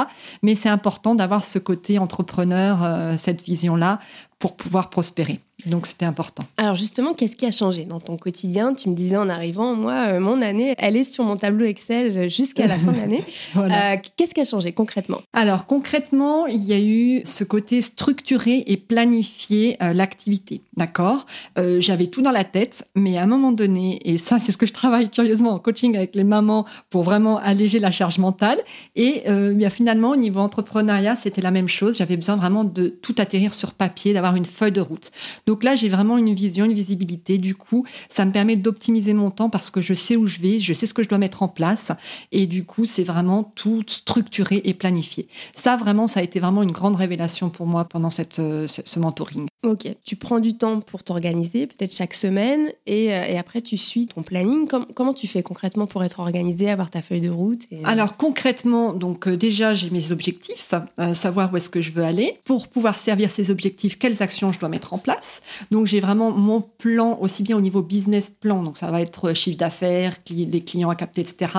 Mais 0.43 0.55
c'est 0.55 0.69
important 0.69 1.14
d'avoir 1.14 1.44
ce 1.44 1.58
côté 1.58 1.98
entrepreneur, 1.98 2.82
euh, 2.82 3.16
cette 3.16 3.43
vision-là, 3.43 3.98
pour 4.38 4.56
pouvoir 4.56 4.90
prospérer. 4.90 5.40
Donc 5.66 5.86
c'était 5.86 6.04
important. 6.04 6.44
Alors 6.56 6.74
justement, 6.74 7.14
qu'est-ce 7.14 7.36
qui 7.36 7.46
a 7.46 7.50
changé 7.50 7.84
dans 7.84 8.00
ton 8.00 8.16
quotidien? 8.16 8.74
Tu 8.74 8.88
me 8.88 8.94
disais 8.94 9.16
en 9.16 9.28
arrivant, 9.28 9.74
moi, 9.74 9.92
euh, 10.08 10.20
mon 10.20 10.40
année, 10.40 10.74
elle 10.78 10.96
est 10.96 11.04
sur 11.04 11.24
mon 11.24 11.36
tableau 11.36 11.64
Excel 11.64 12.28
jusqu'à 12.30 12.66
la 12.66 12.76
fin 12.76 12.92
de 12.92 12.96
l'année. 12.98 13.24
Euh, 13.62 13.96
qu'est-ce 14.16 14.34
qui 14.34 14.40
a 14.40 14.44
changé 14.44 14.72
concrètement? 14.72 15.20
Alors 15.32 15.66
concrètement, 15.66 16.46
il 16.46 16.64
y 16.64 16.72
a 16.72 16.80
eu 16.80 17.22
ce 17.24 17.44
côté 17.44 17.80
structuré 17.80 18.64
et 18.66 18.76
planifier 18.76 19.76
euh, 19.82 19.92
l'activité. 19.92 20.62
D'accord? 20.76 21.26
J'avais 21.56 22.06
tout 22.06 22.22
dans 22.22 22.30
la 22.30 22.44
tête, 22.44 22.86
mais 22.94 23.18
à 23.18 23.22
un 23.22 23.26
moment 23.26 23.52
donné, 23.52 24.00
et 24.04 24.18
ça 24.18 24.38
c'est 24.38 24.52
ce 24.52 24.56
que 24.56 24.66
je 24.66 24.72
travaille 24.72 25.10
curieusement 25.10 25.50
en 25.50 25.58
coaching 25.58 25.96
avec 25.96 26.14
les 26.14 26.24
mamans 26.24 26.66
pour 26.90 27.02
vraiment 27.02 27.38
alléger 27.38 27.78
la 27.78 27.90
charge 27.90 28.18
mentale. 28.18 28.58
Et 28.96 29.22
bien, 29.54 29.70
finalement, 29.70 30.10
au 30.10 30.16
niveau 30.16 30.40
entrepreneuriat, 30.40 31.16
c'était 31.16 31.42
la 31.42 31.50
même 31.50 31.68
chose. 31.68 31.98
J'avais 31.98 32.16
besoin 32.16 32.36
vraiment 32.36 32.64
de 32.64 32.88
tout 32.88 33.14
atterrir 33.18 33.54
sur 33.54 33.72
papier, 33.72 34.12
d'avoir 34.12 34.34
une 34.36 34.44
feuille 34.44 34.72
de 34.72 34.80
route. 34.80 35.10
Donc 35.46 35.51
là, 35.62 35.75
j'ai 35.75 35.88
vraiment 35.88 36.19
une 36.19 36.34
vision, 36.34 36.64
une 36.64 36.72
visibilité. 36.72 37.38
Du 37.38 37.54
coup, 37.54 37.87
ça 38.08 38.25
me 38.25 38.32
permet 38.32 38.56
d'optimiser 38.56 39.14
mon 39.14 39.31
temps 39.31 39.50
parce 39.50 39.70
que 39.70 39.81
je 39.81 39.94
sais 39.94 40.16
où 40.16 40.26
je 40.26 40.40
vais, 40.40 40.60
je 40.60 40.72
sais 40.72 40.87
ce 40.87 40.94
que 40.94 41.02
je 41.02 41.08
dois 41.08 41.19
mettre 41.19 41.43
en 41.43 41.49
place. 41.49 41.93
Et 42.31 42.46
du 42.46 42.64
coup, 42.64 42.84
c'est 42.84 43.04
vraiment 43.04 43.44
tout 43.44 43.82
structuré 43.87 44.60
et 44.64 44.75
planifié. 44.75 45.28
Ça, 45.54 45.76
vraiment, 45.76 46.06
ça 46.06 46.20
a 46.20 46.22
été 46.22 46.40
vraiment 46.40 46.62
une 46.62 46.72
grande 46.72 46.96
révélation 46.96 47.50
pour 47.50 47.66
moi 47.66 47.84
pendant 47.84 48.10
cette, 48.10 48.38
euh, 48.38 48.66
ce 48.66 48.99
mentoring. 48.99 49.46
Ok, 49.64 49.87
tu 50.04 50.16
prends 50.16 50.40
du 50.40 50.56
temps 50.56 50.81
pour 50.81 51.04
t'organiser, 51.04 51.66
peut-être 51.69 51.94
chaque 51.94 52.14
semaine, 52.14 52.69
et, 52.87 53.14
euh, 53.14 53.38
après 53.38 53.60
tu 53.60 53.76
suis 53.76 54.08
ton 54.08 54.22
planning. 54.22 54.66
comment 54.94 55.14
tu 55.14 55.26
fais 55.26 55.43
concrètement 55.43 55.87
pour 55.87 56.02
être 56.02 56.20
organisé, 56.20 56.69
avoir 56.69 56.90
ta 56.90 57.02
feuille 57.02 57.20
de 57.20 57.31
route 57.31 57.62
Alors 57.84 58.17
concrètement, 58.17 58.93
donc 58.93 59.29
euh, 59.29 59.36
déjà 59.36 59.74
j'ai 59.74 59.91
mes 59.91 60.10
objectifs, 60.10 60.74
savoir 61.12 61.53
où 61.53 61.56
est-ce 61.56 61.70
que 61.70 61.81
je 61.81 61.93
veux 61.93 62.05
aller. 62.05 62.36
Pour 62.44 62.69
pouvoir 62.69 62.98
servir 62.98 63.31
ces 63.31 63.50
objectifs, 63.50 63.98
quelles 63.98 64.22
actions 64.22 64.53
je 64.53 64.58
dois 64.58 64.69
mettre 64.69 64.93
en 64.94 64.98
place. 64.98 65.42
Donc 65.70 65.87
j'ai 65.87 66.01
vraiment 66.01 66.31
mon 66.31 66.61
plan, 66.61 67.19
aussi 67.20 67.43
bien 67.43 67.56
au 67.56 67.61
niveau 67.61 67.82
business 67.82 68.31
plan, 68.31 68.63
donc 68.63 68.77
ça 68.77 68.91
va 68.91 69.01
être 69.01 69.34
chiffre 69.34 69.58
d'affaires, 69.58 70.15
les 70.31 70.65
clients 70.65 70.91
à 70.91 70.94
capter, 70.96 71.22
etc., 71.22 71.53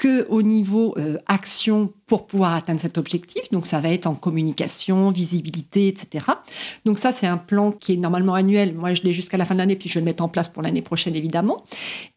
que 0.00 0.26
au 0.30 0.40
niveau 0.40 0.94
euh, 0.96 1.18
action 1.26 1.92
pour 2.10 2.26
pouvoir 2.26 2.54
atteindre 2.54 2.80
cet 2.80 2.98
objectif. 2.98 3.50
Donc 3.52 3.66
ça 3.66 3.78
va 3.80 3.90
être 3.90 4.06
en 4.06 4.14
communication, 4.14 5.12
visibilité, 5.12 5.86
etc. 5.86 6.24
Donc 6.84 6.98
ça, 6.98 7.12
c'est 7.12 7.28
un 7.28 7.36
plan 7.36 7.70
qui 7.70 7.92
est 7.92 7.96
normalement 7.96 8.34
annuel. 8.34 8.74
Moi, 8.74 8.94
je 8.94 9.02
l'ai 9.02 9.12
jusqu'à 9.12 9.36
la 9.36 9.44
fin 9.44 9.54
de 9.54 9.60
l'année, 9.60 9.76
puis 9.76 9.88
je 9.88 9.94
vais 9.94 10.00
le 10.00 10.06
mettre 10.06 10.24
en 10.24 10.28
place 10.28 10.48
pour 10.48 10.62
l'année 10.62 10.82
prochaine, 10.82 11.14
évidemment. 11.14 11.64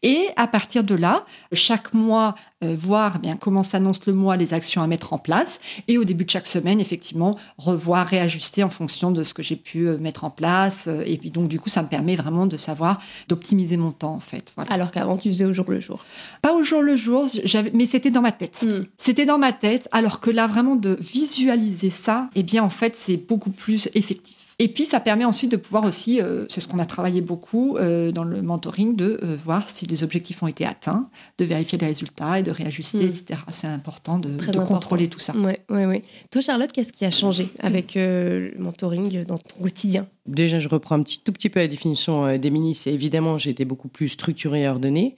Et 0.02 0.26
à 0.34 0.48
partir 0.48 0.82
de 0.82 0.96
là, 0.96 1.24
chaque 1.52 1.94
mois, 1.94 2.34
euh, 2.64 2.74
voir 2.76 3.20
bien 3.20 3.36
comment 3.36 3.62
s'annonce 3.62 4.04
le 4.06 4.14
mois, 4.14 4.36
les 4.36 4.52
actions 4.52 4.82
à 4.82 4.88
mettre 4.88 5.12
en 5.12 5.18
place. 5.18 5.60
Et 5.86 5.96
au 5.96 6.02
début 6.02 6.24
de 6.24 6.30
chaque 6.30 6.48
semaine, 6.48 6.80
effectivement, 6.80 7.38
revoir, 7.56 8.04
réajuster 8.04 8.64
en 8.64 8.70
fonction 8.70 9.12
de 9.12 9.22
ce 9.22 9.32
que 9.32 9.44
j'ai 9.44 9.54
pu 9.54 9.86
euh, 9.86 9.98
mettre 9.98 10.24
en 10.24 10.30
place. 10.30 10.88
Et 11.06 11.18
puis 11.18 11.30
donc, 11.30 11.46
du 11.46 11.60
coup, 11.60 11.68
ça 11.68 11.82
me 11.82 11.88
permet 11.88 12.16
vraiment 12.16 12.46
de 12.46 12.56
savoir, 12.56 12.98
d'optimiser 13.28 13.76
mon 13.76 13.92
temps, 13.92 14.14
en 14.14 14.20
fait. 14.20 14.54
Alors 14.70 14.90
qu'avant, 14.90 15.18
tu 15.18 15.28
faisais 15.28 15.44
au 15.44 15.52
jour 15.52 15.66
le 15.68 15.78
jour? 15.78 16.04
Pas 16.42 16.52
au 16.52 16.64
jour 16.64 16.82
le 16.82 16.96
jour. 16.96 17.28
J'avais 17.44 17.70
mais 17.74 17.86
c'était 17.86 18.10
dans 18.10 18.22
ma 18.22 18.32
tête. 18.32 18.64
Hmm. 18.64 18.84
C'était 18.96 19.26
dans 19.26 19.38
ma 19.38 19.52
tête, 19.52 19.88
alors 19.92 20.20
que 20.20 20.30
là, 20.30 20.46
vraiment, 20.46 20.76
de 20.76 20.96
visualiser 21.00 21.90
ça, 21.90 22.30
eh 22.34 22.42
bien, 22.42 22.62
en 22.62 22.70
fait, 22.70 22.96
c'est 22.98 23.16
beaucoup 23.16 23.50
plus 23.50 23.88
effectif. 23.94 24.36
Et 24.60 24.68
puis, 24.68 24.84
ça 24.84 25.00
permet 25.00 25.24
ensuite 25.24 25.50
de 25.50 25.56
pouvoir 25.56 25.82
aussi, 25.84 26.20
euh, 26.20 26.46
c'est 26.48 26.60
ce 26.60 26.68
qu'on 26.68 26.78
a 26.78 26.86
travaillé 26.86 27.20
beaucoup 27.20 27.76
euh, 27.76 28.12
dans 28.12 28.22
le 28.22 28.40
mentoring, 28.40 28.94
de 28.94 29.18
euh, 29.24 29.36
voir 29.42 29.68
si 29.68 29.86
les 29.86 30.04
objectifs 30.04 30.40
ont 30.44 30.46
été 30.46 30.64
atteints, 30.64 31.08
de 31.38 31.44
vérifier 31.44 31.76
les 31.76 31.86
résultats 31.86 32.38
et 32.38 32.44
de 32.44 32.52
réajuster, 32.52 32.98
hmm. 32.98 33.08
etc. 33.08 33.40
C'est 33.50 33.66
important 33.66 34.18
de, 34.18 34.36
contrôler 34.64 35.08
tout 35.08 35.18
ça. 35.18 35.32
Oui, 35.36 35.54
oui, 35.70 35.84
oui. 35.86 36.02
Toi, 36.30 36.40
Charlotte, 36.40 36.70
qu'est-ce 36.70 36.92
qui 36.92 37.04
a 37.04 37.10
changé 37.10 37.48
avec 37.58 37.94
le 37.96 38.54
mentoring 38.58 39.24
dans 39.24 39.38
ton 39.38 39.62
quotidien? 39.62 40.06
Déjà, 40.26 40.60
je 40.60 40.68
reprends 40.68 40.94
un 40.94 41.02
petit, 41.02 41.20
tout 41.22 41.32
petit 41.32 41.50
peu 41.50 41.58
la 41.58 41.68
définition 41.68 42.38
d'Emilie. 42.38 42.76
C'est 42.76 42.92
évidemment, 42.92 43.36
j'ai 43.36 43.50
été 43.50 43.64
beaucoup 43.64 43.88
plus 43.88 44.08
structurée 44.08 44.62
et 44.62 44.68
ordonnée. 44.68 45.16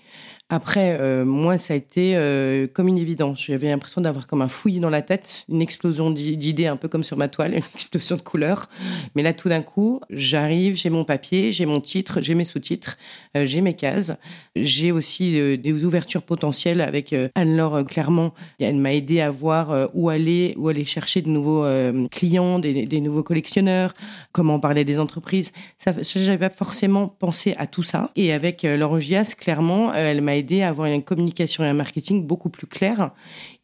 Après, 0.48 0.96
euh, 1.00 1.24
moi, 1.24 1.58
ça 1.58 1.74
a 1.74 1.76
été 1.76 2.12
euh, 2.14 2.68
comme 2.72 2.86
une 2.86 2.98
évidence. 2.98 3.42
J'avais 3.46 3.66
l'impression 3.66 4.00
d'avoir 4.00 4.28
comme 4.28 4.42
un 4.42 4.48
fouillis 4.48 4.78
dans 4.78 4.90
la 4.90 5.02
tête, 5.02 5.44
une 5.48 5.60
explosion 5.60 6.12
d'idées, 6.12 6.68
un 6.68 6.76
peu 6.76 6.86
comme 6.86 7.02
sur 7.02 7.16
ma 7.16 7.26
toile, 7.26 7.50
une 7.54 7.62
explosion 7.74 8.14
de 8.14 8.22
couleurs. 8.22 8.68
Mais 9.16 9.22
là, 9.22 9.32
tout 9.32 9.48
d'un 9.48 9.62
coup, 9.62 10.00
j'arrive, 10.08 10.76
j'ai 10.76 10.88
mon 10.88 11.02
papier, 11.02 11.50
j'ai 11.50 11.66
mon 11.66 11.80
titre, 11.80 12.20
j'ai 12.20 12.36
mes 12.36 12.44
sous-titres, 12.44 12.96
euh, 13.36 13.44
j'ai 13.44 13.60
mes 13.60 13.74
cases. 13.74 14.12
J'ai 14.54 14.92
aussi 14.92 15.58
des 15.58 15.84
ouvertures 15.84 16.22
potentielles 16.22 16.80
avec 16.80 17.14
Anne-Laure 17.34 17.84
Clairement. 17.84 18.32
Elle 18.58 18.76
m'a 18.76 18.94
aidé 18.94 19.20
à 19.20 19.30
voir 19.30 19.90
où 19.92 20.08
aller, 20.08 20.54
où 20.56 20.68
aller 20.68 20.86
chercher 20.86 21.20
de 21.20 21.28
nouveaux 21.28 21.66
clients, 22.08 22.58
des, 22.58 22.86
des, 22.86 23.00
nouveaux 23.02 23.22
collectionneurs, 23.22 23.92
comment 24.32 24.58
parler 24.58 24.86
des 24.86 24.98
entreprises. 24.98 25.52
Ça, 25.76 25.92
j'avais 26.02 26.48
pas 26.48 26.54
forcément 26.54 27.06
pensé 27.08 27.54
à 27.58 27.66
tout 27.66 27.82
ça. 27.82 28.12
Et 28.16 28.32
avec 28.32 28.62
Laure 28.62 28.98
Gias, 28.98 29.34
clairement, 29.38 29.92
elle 29.92 30.22
m'a 30.22 30.35
aidé 30.36 30.62
à 30.62 30.68
avoir 30.68 30.88
une 30.88 31.02
communication 31.02 31.64
et 31.64 31.68
un 31.68 31.74
marketing 31.74 32.26
beaucoup 32.26 32.50
plus 32.50 32.66
clair. 32.66 33.10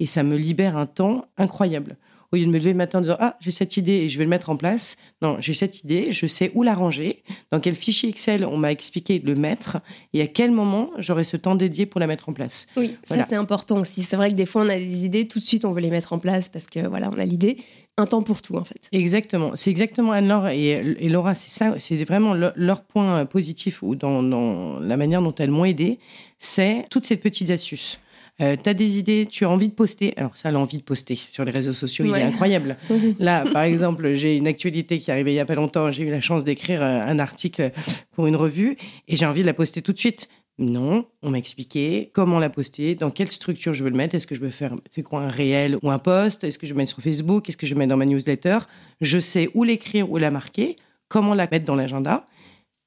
Et 0.00 0.06
ça 0.06 0.22
me 0.22 0.36
libère 0.36 0.76
un 0.76 0.86
temps 0.86 1.26
incroyable. 1.38 1.96
Au 2.32 2.38
lieu 2.38 2.46
de 2.46 2.50
me 2.50 2.56
lever 2.56 2.70
le 2.70 2.78
matin 2.78 2.98
en 2.98 3.02
disant 3.02 3.16
Ah, 3.20 3.36
j'ai 3.40 3.50
cette 3.50 3.76
idée 3.76 3.92
et 3.92 4.08
je 4.08 4.16
vais 4.16 4.24
le 4.24 4.30
mettre 4.30 4.48
en 4.48 4.56
place. 4.56 4.96
Non, 5.20 5.36
j'ai 5.38 5.52
cette 5.52 5.84
idée, 5.84 6.12
je 6.12 6.26
sais 6.26 6.50
où 6.54 6.62
la 6.62 6.72
ranger, 6.72 7.22
dans 7.50 7.60
quel 7.60 7.74
fichier 7.74 8.08
Excel 8.08 8.46
on 8.46 8.56
m'a 8.56 8.72
expliqué 8.72 9.18
de 9.18 9.26
le 9.26 9.38
mettre 9.38 9.80
et 10.14 10.22
à 10.22 10.26
quel 10.26 10.50
moment 10.50 10.90
j'aurai 10.96 11.24
ce 11.24 11.36
temps 11.36 11.56
dédié 11.56 11.84
pour 11.84 12.00
la 12.00 12.06
mettre 12.06 12.30
en 12.30 12.32
place. 12.32 12.66
Oui, 12.74 12.96
ça 13.02 13.26
c'est 13.28 13.36
important 13.36 13.80
aussi. 13.80 14.02
C'est 14.02 14.16
vrai 14.16 14.30
que 14.30 14.34
des 14.34 14.46
fois 14.46 14.62
on 14.62 14.68
a 14.70 14.78
des 14.78 15.04
idées, 15.04 15.28
tout 15.28 15.40
de 15.40 15.44
suite 15.44 15.66
on 15.66 15.72
veut 15.72 15.82
les 15.82 15.90
mettre 15.90 16.14
en 16.14 16.18
place 16.18 16.48
parce 16.48 16.64
que 16.64 16.86
voilà, 16.88 17.10
on 17.12 17.18
a 17.18 17.24
l'idée. 17.26 17.58
Un 17.98 18.06
temps 18.06 18.22
pour 18.22 18.40
tout 18.40 18.56
en 18.56 18.64
fait. 18.64 18.88
Exactement. 18.92 19.52
C'est 19.54 19.70
exactement 19.70 20.12
Anne-Laure 20.12 20.48
et, 20.48 21.10
Laura, 21.10 21.34
c'est 21.34 21.50
ça, 21.50 21.74
c'est 21.78 22.02
vraiment 22.04 22.32
leur, 22.32 22.82
point 22.84 23.26
positif 23.26 23.82
ou 23.82 23.94
dans, 23.94 24.22
dans 24.22 24.80
la 24.80 24.96
manière 24.96 25.20
dont 25.20 25.34
elles 25.34 25.50
m'ont 25.50 25.66
aidé, 25.66 25.98
c'est 26.42 26.86
toutes 26.90 27.06
ces 27.06 27.16
petites 27.16 27.50
astuces. 27.50 28.00
Euh, 28.40 28.56
tu 28.60 28.68
as 28.68 28.74
des 28.74 28.98
idées, 28.98 29.28
tu 29.30 29.44
as 29.44 29.50
envie 29.50 29.68
de 29.68 29.74
poster. 29.74 30.12
Alors 30.16 30.36
ça, 30.36 30.50
l'envie 30.50 30.78
de 30.78 30.82
poster 30.82 31.14
sur 31.14 31.44
les 31.44 31.52
réseaux 31.52 31.72
sociaux, 31.72 32.04
il 32.04 32.14
est 32.14 32.22
incroyable. 32.22 32.76
Là, 33.20 33.44
par 33.52 33.62
exemple, 33.62 34.14
j'ai 34.14 34.36
une 34.36 34.48
actualité 34.48 34.98
qui 34.98 35.10
est 35.10 35.12
arrivée 35.12 35.32
il 35.32 35.36
y 35.36 35.40
a 35.40 35.46
pas 35.46 35.54
longtemps. 35.54 35.92
J'ai 35.92 36.02
eu 36.02 36.10
la 36.10 36.20
chance 36.20 36.42
d'écrire 36.42 36.82
euh, 36.82 37.00
un 37.00 37.18
article 37.20 37.70
pour 38.12 38.26
une 38.26 38.34
revue 38.34 38.76
et 39.06 39.14
j'ai 39.14 39.26
envie 39.26 39.42
de 39.42 39.46
la 39.46 39.54
poster 39.54 39.82
tout 39.82 39.92
de 39.92 39.98
suite. 39.98 40.28
Non, 40.58 41.06
on 41.22 41.30
m'a 41.30 41.38
expliqué 41.38 42.10
comment 42.12 42.38
la 42.38 42.50
poster, 42.50 42.94
dans 42.94 43.10
quelle 43.10 43.30
structure 43.30 43.72
je 43.72 43.84
veux 43.84 43.90
le 43.90 43.96
mettre. 43.96 44.16
Est-ce 44.16 44.26
que 44.26 44.34
je 44.34 44.40
veux 44.40 44.50
faire, 44.50 44.74
c'est 44.90 45.02
quoi 45.02 45.20
un 45.20 45.28
réel 45.28 45.78
ou 45.82 45.90
un 45.90 45.98
post? 45.98 46.44
Est-ce 46.44 46.58
que 46.58 46.66
je 46.66 46.74
mettre 46.74 46.90
sur 46.90 47.02
Facebook? 47.02 47.48
Est-ce 47.48 47.56
que 47.56 47.66
je 47.66 47.74
veux 47.74 47.78
mettre 47.78 47.90
dans 47.90 47.96
ma 47.96 48.04
newsletter? 48.04 48.58
Je 49.00 49.18
sais 49.20 49.48
où 49.54 49.62
l'écrire, 49.62 50.10
où 50.10 50.18
la 50.18 50.30
marquer, 50.30 50.76
comment 51.08 51.34
la 51.34 51.46
mettre 51.48 51.66
dans 51.66 51.76
l'agenda 51.76 52.24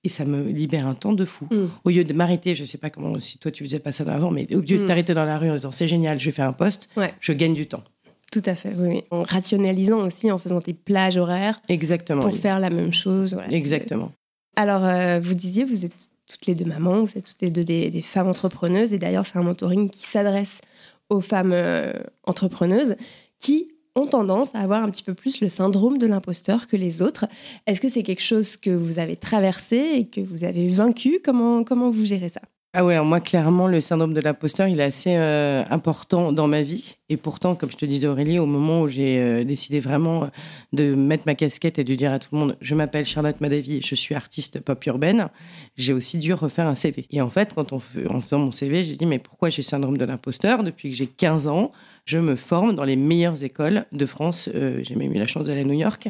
et 0.06 0.10
ça 0.10 0.24
me 0.24 0.44
libère 0.44 0.88
un 0.88 0.94
temps 0.94 1.14
de 1.14 1.26
fou. 1.26 1.48
Mm. 1.52 1.66
Au 1.84 1.90
lieu 1.90 2.04
de 2.04 2.14
m'arrêter, 2.14 2.56
je 2.56 2.62
ne 2.62 2.68
sais 2.68 2.78
pas 2.78 2.90
comment, 2.90 3.20
si 3.20 3.38
toi 3.40 3.52
tu 3.52 3.64
faisais 3.64 3.80
pas 3.80 3.92
ça 3.92 4.04
avant, 4.08 4.32
mais 4.32 4.48
au 4.56 4.62
lieu 4.62 4.78
de 4.78 4.84
mm. 4.84 4.86
t'arrêter 4.86 5.14
dans 5.14 5.26
la 5.26 5.38
rue 5.38 5.50
en 5.50 5.56
disant 5.56 5.72
c'est 5.72 5.88
génial, 5.88 6.20
je 6.20 6.26
vais 6.26 6.32
faire 6.32 6.48
un 6.48 6.54
poste, 6.54 6.88
je 7.20 7.34
gagne 7.34 7.54
du 7.54 7.66
temps. 7.66 7.84
Tout 8.32 8.44
à 8.46 8.56
fait, 8.56 8.74
oui. 8.78 9.02
En 9.12 9.24
rationalisant 9.24 10.00
aussi, 10.00 10.32
en 10.32 10.38
faisant 10.38 10.60
des 10.60 10.74
plages 10.74 11.18
horaires. 11.18 11.62
Exactement. 11.70 12.22
Pour 12.22 12.38
faire 12.38 12.60
la 12.60 12.70
même 12.70 12.94
chose. 12.94 13.38
Exactement. 13.50 14.12
Alors, 14.56 14.84
euh, 14.84 15.20
vous 15.20 15.36
disiez, 15.36 15.64
vous 15.64 15.86
êtes 15.86 16.10
toutes 16.28 16.46
les 16.46 16.56
deux 16.56 16.66
mamans, 16.66 17.04
vous 17.04 17.18
êtes 17.18 17.26
toutes 17.26 17.42
les 17.42 17.50
deux 17.50 17.64
des, 17.64 18.02
femmes 18.02 18.28
entrepreneuses, 18.28 18.94
et 18.94 19.00
d'ailleurs, 19.00 19.26
c'est 19.26 19.38
un 19.38 19.44
mentoring 19.44 19.90
qui 19.90 20.06
s'adresse 20.06 20.62
aux 21.10 21.22
femmes 21.22 21.54
euh, 21.54 21.94
entrepreneuses 22.24 22.96
qui 23.38 23.75
ont 23.96 24.08
tendance 24.08 24.54
à 24.54 24.60
avoir 24.60 24.84
un 24.84 24.90
petit 24.90 25.04
peu 25.04 25.14
plus 25.14 25.42
le 25.42 25.50
syndrome 25.50 25.98
de 25.98 26.08
l'imposteur 26.08 26.68
que 26.68 26.76
les 26.76 27.02
autres. 27.02 27.26
Est-ce 27.66 27.82
que 27.82 27.90
c'est 27.90 28.04
quelque 28.04 28.22
chose 28.22 28.58
que 28.58 28.70
vous 28.70 29.00
avez 29.00 29.16
traversé 29.16 29.78
et 29.96 30.08
que 30.08 30.22
vous 30.22 30.44
avez 30.44 30.68
vaincu? 30.68 31.20
Comment, 31.24 31.64
comment 31.64 31.92
vous 31.92 32.06
gérez 32.06 32.30
ça? 32.30 32.42
Ah 32.78 32.84
ouais, 32.84 33.02
moi 33.02 33.22
clairement 33.22 33.68
le 33.68 33.80
syndrome 33.80 34.14
de 34.14 34.20
l'imposteur, 34.20 34.68
il 34.68 34.82
est 34.82 34.84
assez 34.84 35.16
euh, 35.16 35.64
important 35.70 36.34
dans 36.34 36.50
ma 36.50 36.62
vie. 36.62 36.98
Et 37.08 37.16
pourtant, 37.16 37.56
comme 37.56 37.72
je 37.72 37.78
te 37.78 37.86
disais 37.86 38.06
Aurélie, 38.06 38.38
au 38.38 38.46
moment 38.46 38.82
où 38.82 38.90
j'ai 38.90 39.18
euh, 39.18 39.44
décidé 39.46 39.80
vraiment 39.80 40.30
de 40.74 40.94
mettre 40.94 41.24
ma 41.26 41.36
casquette 41.36 41.80
et 41.80 41.86
de 41.86 41.96
dire 41.96 42.12
à 42.12 42.20
tout 42.20 42.28
le 42.34 42.38
monde, 42.38 42.58
je 42.60 42.76
m'appelle 42.76 43.06
Charlotte 43.06 43.40
Madavi, 43.40 43.82
je 43.82 43.96
suis 43.96 44.14
artiste 44.14 44.60
pop 44.60 44.86
urbaine, 44.88 45.30
j'ai 45.78 45.94
aussi 45.94 46.18
dû 46.18 46.34
refaire 46.34 46.68
un 46.68 46.76
CV. 46.76 47.08
Et 47.12 47.22
en 47.22 47.30
fait, 47.30 47.54
quand 47.54 47.72
on 47.72 47.80
fait, 47.80 48.12
en 48.12 48.20
faisant 48.20 48.40
mon 48.40 48.52
CV, 48.52 48.84
j'ai 48.84 48.98
dit 48.98 49.06
mais 49.06 49.20
pourquoi 49.20 49.48
j'ai 49.48 49.62
syndrome 49.62 49.98
de 49.98 50.04
l'imposteur? 50.04 50.62
Depuis 50.62 50.90
que 50.90 50.98
j'ai 50.98 51.08
15 51.08 51.48
ans 51.48 51.72
je 52.06 52.20
me 52.20 52.36
forme 52.36 52.76
dans 52.76 52.84
les 52.84 52.96
meilleures 52.96 53.44
écoles 53.44 53.86
de 53.92 54.06
France. 54.06 54.50
Euh, 54.54 54.80
j'ai 54.84 54.96
même 54.96 55.12
eu 55.12 55.18
la 55.18 55.28
chance 55.28 55.46
d'aller 55.46 55.62
à 55.62 55.66
New 55.66 55.74
York. 55.74 56.08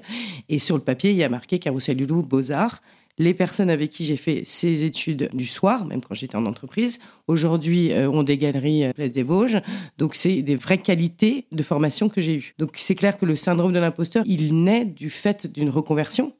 Et 0.49 0.59
sur 0.59 0.75
le 0.75 0.81
papier, 0.81 1.11
il 1.11 1.17
y 1.17 1.23
a 1.23 1.29
marqué 1.29 1.57
Carousel 1.57 1.95
du 1.95 2.05
Louvre, 2.05 2.27
Beaux-Arts. 2.27 2.81
Les 3.17 3.33
personnes 3.33 3.69
avec 3.69 3.91
qui 3.91 4.03
j'ai 4.03 4.17
fait 4.17 4.43
ces 4.45 4.83
études 4.83 5.29
du 5.33 5.47
soir, 5.47 5.85
même 5.85 6.01
quand 6.01 6.13
j'étais 6.13 6.35
en 6.35 6.45
entreprise, 6.45 6.99
aujourd'hui 7.27 7.93
euh, 7.93 8.09
ont 8.09 8.23
des 8.23 8.37
galeries 8.37 8.83
à 8.83 8.93
Place 8.93 9.13
des 9.13 9.23
Vosges. 9.23 9.61
Donc, 9.97 10.15
c'est 10.15 10.41
des 10.41 10.55
vraies 10.55 10.79
qualités 10.79 11.45
de 11.53 11.63
formation 11.63 12.09
que 12.09 12.19
j'ai 12.19 12.35
eues. 12.35 12.53
Donc, 12.59 12.73
c'est 12.75 12.95
clair 12.95 13.15
que 13.17 13.25
le 13.25 13.37
syndrome 13.37 13.71
de 13.71 13.79
l'imposteur, 13.79 14.23
il 14.27 14.63
naît 14.63 14.83
du 14.83 15.09
fait 15.09 15.47
d'une 15.47 15.69
reconversion. 15.69 16.33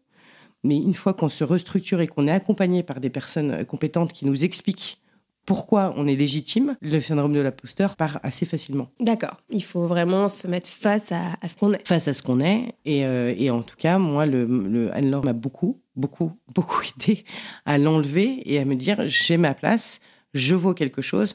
Mais 0.65 0.75
une 0.75 0.95
fois 0.95 1.13
qu'on 1.13 1.29
se 1.29 1.45
restructure 1.45 2.01
et 2.01 2.07
qu'on 2.07 2.27
est 2.27 2.31
accompagné 2.31 2.83
par 2.83 2.99
des 2.99 3.09
personnes 3.09 3.63
compétentes 3.63 4.11
qui 4.11 4.25
nous 4.25 4.43
expliquent 4.43 4.99
pourquoi 5.45 5.93
on 5.97 6.07
est 6.07 6.15
légitime, 6.15 6.75
le 6.81 6.99
syndrome 6.99 7.33
de 7.33 7.39
l'imposteur 7.39 7.95
part 7.95 8.19
assez 8.23 8.45
facilement. 8.45 8.89
D'accord. 8.99 9.37
Il 9.49 9.63
faut 9.63 9.85
vraiment 9.85 10.29
se 10.29 10.47
mettre 10.47 10.69
face 10.69 11.11
à, 11.11 11.47
ce 11.47 11.55
qu'on 11.55 11.73
est. 11.73 11.87
Face 11.87 12.07
à 12.07 12.13
ce 12.13 12.21
qu'on 12.21 12.39
est. 12.39 12.73
Et, 12.85 13.05
euh, 13.05 13.51
en 13.51 13.61
tout 13.61 13.75
cas, 13.77 13.97
moi, 13.97 14.25
le, 14.25 14.45
le 14.45 14.93
Anne-Laure 14.95 15.23
m'a 15.23 15.33
beaucoup, 15.33 15.79
beaucoup, 15.95 16.31
beaucoup 16.55 16.81
aidé 16.81 17.23
à 17.65 17.77
l'enlever 17.77 18.41
et 18.45 18.59
à 18.59 18.65
me 18.65 18.75
dire 18.75 19.03
j'ai 19.07 19.37
ma 19.37 19.53
place, 19.53 20.01
je 20.35 20.55
vaux 20.55 20.73
quelque 20.73 21.01
chose. 21.01 21.33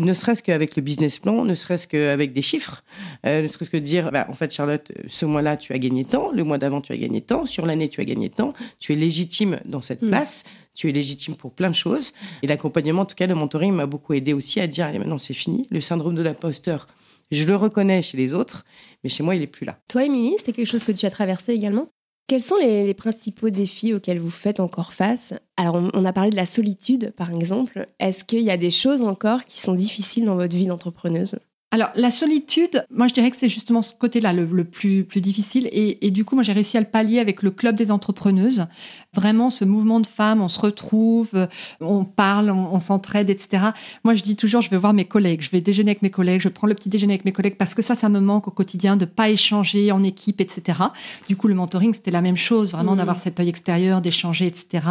Ne 0.00 0.14
serait-ce 0.14 0.42
qu'avec 0.42 0.76
le 0.76 0.82
business 0.82 1.18
plan, 1.18 1.44
ne 1.44 1.54
serait-ce 1.54 1.86
qu'avec 1.86 2.32
des 2.32 2.42
chiffres, 2.42 2.82
euh, 3.26 3.42
ne 3.42 3.48
serait-ce 3.48 3.70
que 3.70 3.76
de 3.76 3.82
dire, 3.82 4.10
bah, 4.10 4.26
en 4.28 4.32
fait, 4.34 4.52
Charlotte, 4.52 4.90
ce 5.06 5.26
mois-là, 5.26 5.56
tu 5.56 5.72
as 5.72 5.78
gagné 5.78 6.04
tant, 6.04 6.32
le 6.32 6.42
mois 6.44 6.58
d'avant, 6.58 6.80
tu 6.80 6.92
as 6.92 6.96
gagné 6.96 7.20
tant, 7.20 7.46
sur 7.46 7.66
l'année, 7.66 7.88
tu 7.88 8.00
as 8.00 8.04
gagné 8.04 8.30
tant, 8.30 8.52
tu 8.78 8.92
es 8.92 8.96
légitime 8.96 9.60
dans 9.64 9.82
cette 9.82 10.02
mm. 10.02 10.08
place, 10.08 10.44
tu 10.74 10.88
es 10.88 10.92
légitime 10.92 11.36
pour 11.36 11.52
plein 11.52 11.70
de 11.70 11.74
choses. 11.74 12.12
Et 12.42 12.46
l'accompagnement, 12.46 13.02
en 13.02 13.06
tout 13.06 13.14
cas, 13.14 13.26
le 13.26 13.34
mentoring 13.34 13.72
m'a 13.72 13.86
beaucoup 13.86 14.14
aidé 14.14 14.32
aussi 14.32 14.60
à 14.60 14.66
dire, 14.66 14.86
allez, 14.86 14.98
maintenant, 14.98 15.18
c'est 15.18 15.34
fini. 15.34 15.66
Le 15.70 15.80
syndrome 15.80 16.14
de 16.14 16.22
l'imposteur, 16.22 16.86
je 17.30 17.44
le 17.44 17.56
reconnais 17.56 18.02
chez 18.02 18.16
les 18.16 18.34
autres, 18.34 18.64
mais 19.04 19.10
chez 19.10 19.22
moi, 19.22 19.34
il 19.34 19.42
est 19.42 19.46
plus 19.46 19.66
là. 19.66 19.78
Toi, 19.88 20.04
Émilie, 20.04 20.36
c'est 20.38 20.52
quelque 20.52 20.68
chose 20.68 20.84
que 20.84 20.92
tu 20.92 21.06
as 21.06 21.10
traversé 21.10 21.52
également? 21.52 21.88
Quels 22.26 22.40
sont 22.40 22.56
les, 22.56 22.94
principaux 22.94 23.50
défis 23.50 23.94
auxquels 23.94 24.18
vous 24.18 24.30
faites 24.30 24.60
encore 24.60 24.92
face? 24.92 25.34
Alors, 25.56 25.80
on, 25.92 26.04
a 26.04 26.12
parlé 26.12 26.30
de 26.30 26.36
la 26.36 26.46
solitude, 26.46 27.12
par 27.16 27.32
exemple. 27.32 27.86
Est-ce 27.98 28.24
qu'il 28.24 28.40
y 28.40 28.50
a 28.50 28.56
des 28.56 28.70
choses 28.70 29.02
encore 29.02 29.44
qui 29.44 29.60
sont 29.60 29.74
difficiles 29.74 30.24
dans 30.24 30.36
votre 30.36 30.56
vie 30.56 30.66
d'entrepreneuse? 30.66 31.38
Alors, 31.72 31.88
la 31.94 32.10
solitude, 32.10 32.84
moi, 32.90 33.08
je 33.08 33.14
dirais 33.14 33.30
que 33.30 33.36
c'est 33.36 33.48
justement 33.48 33.80
ce 33.80 33.94
côté-là 33.94 34.34
le, 34.34 34.64
plus, 34.64 35.04
plus 35.04 35.22
difficile. 35.22 35.68
Et, 35.72 36.10
du 36.10 36.24
coup, 36.24 36.34
moi, 36.34 36.44
j'ai 36.44 36.52
réussi 36.52 36.76
à 36.76 36.80
le 36.80 36.86
pallier 36.86 37.18
avec 37.18 37.42
le 37.42 37.50
Club 37.50 37.74
des 37.74 37.90
entrepreneuses. 37.90 38.66
Vraiment, 39.14 39.50
ce 39.50 39.64
mouvement 39.64 40.00
de 40.00 40.06
femmes, 40.06 40.40
on 40.40 40.48
se 40.48 40.58
retrouve, 40.58 41.48
on 41.80 42.04
parle, 42.04 42.50
on, 42.50 42.78
s'entraide, 42.78 43.28
etc. 43.28 43.64
Moi, 44.04 44.14
je 44.14 44.22
dis 44.22 44.36
toujours, 44.36 44.62
je 44.62 44.70
vais 44.70 44.78
voir 44.78 44.94
mes 44.94 45.04
collègues, 45.04 45.42
je 45.42 45.50
vais 45.50 45.60
déjeuner 45.60 45.90
avec 45.90 46.02
mes 46.02 46.10
collègues, 46.10 46.40
je 46.40 46.48
prends 46.48 46.66
le 46.66 46.74
petit 46.74 46.88
déjeuner 46.88 47.14
avec 47.14 47.24
mes 47.24 47.32
collègues 47.32 47.56
parce 47.56 47.74
que 47.74 47.82
ça, 47.82 47.94
ça 47.94 48.08
me 48.08 48.20
manque 48.20 48.48
au 48.48 48.50
quotidien 48.50 48.96
de 48.96 49.04
pas 49.04 49.28
échanger 49.28 49.92
en 49.92 50.02
équipe, 50.02 50.40
etc. 50.40 50.78
Du 51.28 51.36
coup, 51.36 51.46
le 51.46 51.54
mentoring, 51.54 51.92
c'était 51.92 52.10
la 52.10 52.22
même 52.22 52.36
chose, 52.36 52.72
vraiment 52.72 52.94
mmh. 52.94 52.98
d'avoir 52.98 53.18
cet 53.18 53.38
œil 53.38 53.50
extérieur, 53.50 54.00
d'échanger, 54.00 54.46
etc. 54.46 54.86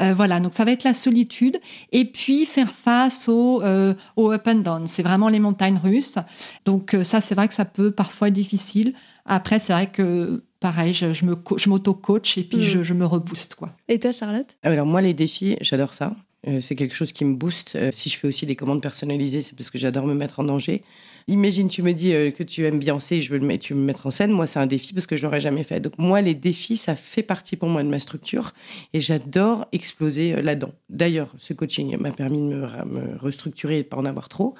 Euh, 0.00 0.14
voilà, 0.14 0.40
donc 0.40 0.54
ça 0.54 0.64
va 0.64 0.72
être 0.72 0.84
la 0.84 0.94
solitude. 0.94 1.60
Et 1.92 2.06
puis, 2.06 2.46
faire 2.46 2.70
face 2.70 3.28
au, 3.28 3.62
euh, 3.62 3.92
au 4.16 4.32
up 4.32 4.46
and 4.46 4.60
down. 4.60 4.86
C'est 4.86 5.02
vraiment 5.02 5.28
les 5.28 5.40
montagnes 5.40 5.78
russes 5.82 6.18
donc 6.64 6.94
euh, 6.94 7.04
ça, 7.04 7.20
c'est 7.20 7.34
vrai 7.34 7.48
que 7.48 7.54
ça 7.54 7.64
peut 7.64 7.90
parfois 7.90 8.28
être 8.28 8.34
difficile. 8.34 8.94
Après, 9.26 9.58
c'est 9.58 9.72
vrai 9.72 9.86
que 9.88 10.42
pareil, 10.62 10.94
je, 10.94 11.12
je 11.12 11.26
me 11.26 11.36
je 11.56 11.68
m'auto-coach 11.68 12.38
et 12.38 12.44
puis 12.44 12.58
mm. 12.58 12.82
je, 12.82 12.94
me 12.94 13.04
rebooste 13.04 13.56
quoi. 13.56 13.70
Et 13.88 13.98
toi, 13.98 14.12
Charlotte? 14.12 14.46
Ah, 14.62 14.70
Alors 14.70 14.86
moi, 14.86 15.02
les 15.02 15.12
défis, 15.12 15.56
j'adore 15.60 15.92
ça. 15.92 16.14
Euh, 16.48 16.60
c'est 16.60 16.76
quelque 16.76 16.94
chose 16.94 17.12
qui 17.12 17.24
me 17.24 17.34
booste. 17.34 17.76
Euh, 17.76 17.90
si 17.92 18.08
je 18.08 18.18
fais 18.18 18.28
aussi 18.28 18.46
des 18.46 18.56
commandes 18.56 18.80
personnalisées, 18.80 19.42
c'est 19.42 19.54
parce 19.56 19.70
que 19.70 19.78
j'adore 19.78 20.06
me 20.06 20.14
mettre 20.14 20.40
en 20.40 20.44
danger. 20.44 20.82
Imagine, 21.28 21.68
tu 21.68 21.82
me 21.82 21.92
dis 21.92 22.12
euh, 22.14 22.30
que 22.30 22.42
tu 22.42 22.64
aimes 22.64 22.78
Beyoncé, 22.78 23.20
je 23.20 23.30
veux 23.30 23.38
le 23.38 23.46
mettre, 23.46 23.72
me 23.74 23.84
mettre 23.84 24.06
en 24.06 24.10
scène. 24.10 24.30
Moi, 24.30 24.46
c'est 24.46 24.58
un 24.58 24.66
défi 24.66 24.94
parce 24.94 25.06
que 25.06 25.16
je 25.16 25.24
l'aurais 25.24 25.40
jamais 25.40 25.62
fait. 25.62 25.80
Donc 25.80 25.98
moi, 25.98 26.20
les 26.22 26.34
défis, 26.34 26.76
ça 26.76 26.94
fait 26.96 27.22
partie 27.22 27.56
pour 27.56 27.68
moi 27.68 27.82
de 27.82 27.88
ma 27.88 27.98
structure 27.98 28.52
et 28.94 29.00
j'adore 29.00 29.66
exploser 29.72 30.32
euh, 30.32 30.42
là-dedans. 30.42 30.72
D'ailleurs, 30.88 31.28
ce 31.38 31.52
coaching 31.52 31.96
m'a 31.98 32.12
permis 32.12 32.38
de 32.38 32.54
me, 32.54 33.18
restructurer 33.18 33.80
et 33.80 33.82
de 33.82 33.88
pas 33.88 33.98
en 33.98 34.04
avoir 34.04 34.28
trop. 34.28 34.54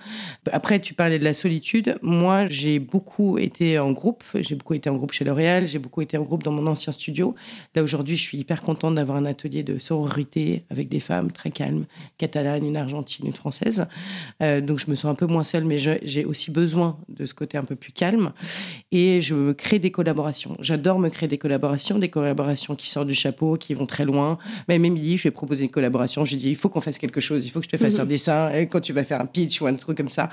Après, 0.50 0.80
tu 0.80 0.94
parlais 0.94 1.18
de 1.18 1.24
la 1.24 1.34
solitude. 1.34 1.96
Moi, 2.02 2.46
j'ai 2.46 2.78
beaucoup 2.78 3.38
été 3.38 3.78
en 3.78 3.92
groupe. 3.92 4.24
J'ai 4.34 4.56
beaucoup 4.56 4.74
été 4.74 4.90
en 4.90 4.96
groupe 4.96 5.12
chez 5.12 5.24
L'Oréal. 5.24 5.66
J'ai 5.66 5.78
beaucoup 5.78 6.02
été 6.02 6.18
en 6.18 6.22
groupe 6.22 6.42
dans 6.42 6.52
mon 6.52 6.66
ancien 6.66 6.92
studio. 6.92 7.34
Là 7.74 7.82
aujourd'hui, 7.82 8.16
je 8.16 8.22
suis 8.22 8.38
hyper 8.38 8.60
contente 8.60 8.94
d'avoir 8.94 9.16
un 9.16 9.24
atelier 9.24 9.62
de 9.62 9.78
sororité 9.78 10.62
avec 10.70 10.88
des 10.88 11.00
femmes 11.00 11.32
très 11.32 11.50
calmes 11.50 11.62
calme, 11.62 11.84
catalane, 12.18 12.66
une 12.66 12.76
argentine, 12.76 13.26
une 13.26 13.32
française. 13.32 13.86
Euh, 14.42 14.60
donc 14.60 14.78
je 14.78 14.90
me 14.90 14.94
sens 14.94 15.10
un 15.10 15.14
peu 15.14 15.26
moins 15.26 15.44
seule, 15.44 15.64
mais 15.64 15.78
j'ai 15.78 16.24
aussi 16.24 16.50
besoin 16.52 16.98
de 17.08 17.26
ce 17.26 17.34
côté 17.34 17.58
un 17.58 17.62
peu 17.62 17.76
plus 17.76 17.92
calme. 17.92 18.32
Et 18.90 19.20
je 19.20 19.34
me 19.34 19.54
crée 19.54 19.78
des 19.78 19.90
collaborations. 19.90 20.56
J'adore 20.60 20.98
me 20.98 21.08
créer 21.08 21.28
des 21.28 21.38
collaborations, 21.38 21.98
des 21.98 22.08
collaborations 22.08 22.76
qui 22.76 22.90
sortent 22.90 23.08
du 23.08 23.14
chapeau, 23.14 23.56
qui 23.56 23.74
vont 23.74 23.86
très 23.86 24.04
loin. 24.04 24.38
Même 24.68 24.84
Émilie, 24.84 25.16
je 25.16 25.24
vais 25.24 25.30
proposer 25.30 25.64
une 25.64 25.70
collaboration. 25.70 26.24
Je 26.24 26.36
dis, 26.36 26.50
il 26.50 26.56
faut 26.56 26.68
qu'on 26.68 26.80
fasse 26.80 26.98
quelque 26.98 27.20
chose, 27.20 27.44
il 27.44 27.50
faut 27.50 27.60
que 27.60 27.66
je 27.66 27.70
te 27.70 27.76
fasse 27.76 27.98
un 27.98 28.04
mhm. 28.04 28.08
dessin. 28.08 28.52
Et 28.52 28.66
quand 28.66 28.80
tu 28.80 28.92
vas 28.92 29.04
faire 29.04 29.20
un 29.20 29.26
pitch 29.26 29.60
ou 29.60 29.66
un 29.66 29.74
truc 29.74 29.96
comme 29.96 30.08
ça, 30.08 30.30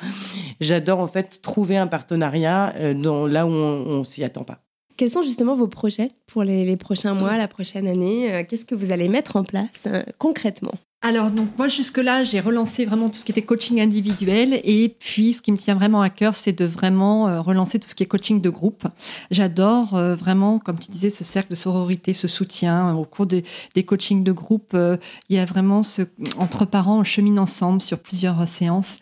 j'adore 0.59 0.99
en 0.99 1.07
fait 1.07 1.41
trouver 1.41 1.77
un 1.77 1.87
partenariat 1.87 2.73
euh, 2.77 2.93
dans, 2.93 3.25
là 3.25 3.45
où 3.45 3.49
on, 3.49 3.85
on 3.87 4.03
s'y 4.03 4.23
attend 4.23 4.43
pas. 4.43 4.61
Quels 4.99 5.09
sont 5.09 5.23
justement 5.23 5.55
vos 5.55 5.69
projets 5.69 6.11
pour 6.27 6.43
les, 6.43 6.75
prochains 6.75 7.13
mois, 7.13 7.37
la 7.37 7.47
prochaine 7.47 7.87
année? 7.87 8.33
Euh, 8.33 8.43
Qu'est-ce 8.45 8.65
que 8.65 8.75
vous 8.75 8.91
allez 8.91 9.07
mettre 9.07 9.37
en 9.37 9.45
place 9.45 9.83
euh, 9.87 10.01
concrètement? 10.17 10.73
Alors, 11.01 11.31
donc, 11.31 11.57
moi, 11.57 11.69
jusque-là, 11.69 12.25
j'ai 12.25 12.41
relancé 12.41 12.83
vraiment 12.83 13.09
tout 13.09 13.19
ce 13.19 13.23
qui 13.23 13.31
était 13.31 13.41
coaching 13.41 13.79
individuel. 13.79 14.59
Et 14.65 14.89
puis, 14.99 15.31
ce 15.31 15.41
qui 15.41 15.51
me 15.53 15.57
tient 15.57 15.75
vraiment 15.75 16.01
à 16.01 16.09
cœur, 16.09 16.35
c'est 16.35 16.51
de 16.51 16.65
vraiment 16.65 17.29
euh, 17.29 17.39
relancer 17.39 17.79
tout 17.79 17.87
ce 17.87 17.95
qui 17.95 18.03
est 18.03 18.05
coaching 18.05 18.41
de 18.41 18.49
groupe. 18.49 18.85
J'adore 19.31 19.95
vraiment, 20.15 20.59
comme 20.59 20.77
tu 20.77 20.91
disais, 20.91 21.09
ce 21.09 21.23
cercle 21.23 21.51
de 21.51 21.55
sororité, 21.55 22.11
ce 22.11 22.27
soutien. 22.27 22.95
Au 22.95 23.05
cours 23.05 23.25
des, 23.27 23.45
des 23.75 23.83
coachings 23.83 24.25
de 24.25 24.31
groupe, 24.33 24.75
il 24.75 25.35
y 25.35 25.39
a 25.39 25.45
vraiment 25.45 25.83
ce, 25.83 26.01
entre 26.37 26.65
parents, 26.65 26.99
on 26.99 27.03
chemine 27.05 27.39
ensemble 27.39 27.81
sur 27.81 27.99
plusieurs 27.99 28.45
séances 28.47 28.97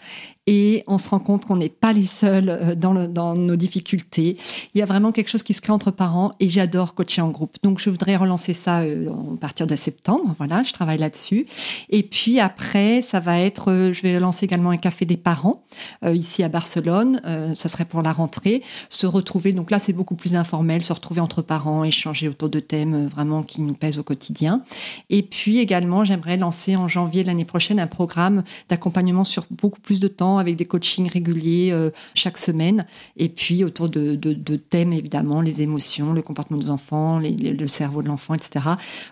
et 0.47 0.85
on 0.87 0.97
se 0.97 1.09
rend 1.09 1.19
compte 1.19 1.45
qu'on 1.45 1.57
n'est 1.57 1.69
pas 1.69 1.91
les 1.91 2.07
seuls 2.07 2.49
euh, 2.49 2.75
dans, 2.75 3.35
nos 3.35 3.55
difficultés. 3.57 4.37
Il 4.73 4.79
y 4.79 4.81
a 4.81 4.85
vraiment 4.85 5.11
quelque 5.11 5.29
chose 5.29 5.43
qui 5.43 5.53
se 5.53 5.61
crée 5.61 5.73
entre 5.73 5.91
parents 5.91 6.33
et 6.39 6.49
j'adore 6.49 6.95
coacher 6.95 7.21
en 7.21 7.29
groupe. 7.29 7.57
Donc 7.61 7.79
je 7.79 7.89
voudrais 7.89 8.15
relancer 8.15 8.53
ça 8.53 8.79
euh, 8.79 9.09
à 9.09 9.37
partir 9.39 9.67
de 9.67 9.75
septembre. 9.75 10.33
Voilà, 10.37 10.63
je 10.63 10.71
travaille 10.71 10.97
là-dessus. 10.97 11.45
Et 11.89 12.03
puis 12.03 12.39
après, 12.39 13.01
ça 13.01 13.19
va 13.19 13.39
être, 13.39 13.71
euh, 13.71 13.93
je 13.93 14.01
vais 14.01 14.19
lancer 14.19 14.45
également 14.45 14.69
un 14.69 14.77
café 14.77 15.05
des 15.05 15.17
parents 15.17 15.61
ici 16.05 16.43
à 16.43 16.49
Barcelone. 16.49 17.21
ça 17.55 17.67
serait 17.67 17.85
pour 17.85 18.01
la 18.01 18.13
rentrée. 18.13 18.63
Se 18.89 19.05
retrouver, 19.05 19.51
donc 19.51 19.69
là 19.69 19.79
c'est 19.79 19.93
beaucoup 19.93 20.15
plus 20.15 20.35
informel, 20.35 20.81
se 20.81 20.93
retrouver 20.93 21.19
entre 21.19 21.41
parents, 21.41 21.83
échanger 21.83 22.29
autour 22.29 22.49
de 22.49 22.59
thèmes 22.59 23.07
vraiment 23.07 23.43
qui 23.43 23.61
nous 23.61 23.73
pèsent 23.73 23.99
au 23.99 24.03
quotidien. 24.03 24.63
Et 25.09 25.23
puis 25.23 25.59
également, 25.59 26.05
j'aimerais 26.05 26.37
lancer 26.37 26.75
en 26.77 26.87
janvier 26.87 27.23
l'année 27.23 27.45
prochaine 27.45 27.79
un 27.79 27.87
programme 27.87 28.43
d'accompagnement 28.69 29.23
sur 29.23 29.45
beaucoup 29.51 29.81
plus 29.81 29.99
de 29.99 30.07
temps 30.07 30.36
avec 30.39 30.55
des 30.55 30.65
coachings 30.65 31.09
réguliers 31.09 31.69
euh, 31.71 31.91
chaque 32.15 32.37
semaine. 32.37 32.85
Et 33.15 33.29
puis 33.29 33.63
autour 33.63 33.89
de, 33.89 34.15
thèmes, 34.55 34.93
évidemment, 34.93 35.41
les 35.41 35.61
émotions, 35.61 36.13
le 36.13 36.21
comportement 36.21 36.59
des 36.59 36.69
enfants, 36.69 37.19
le 37.19 37.67
cerveau 37.67 38.01
de 38.01 38.07
l'enfant, 38.07 38.33
etc. 38.33 38.65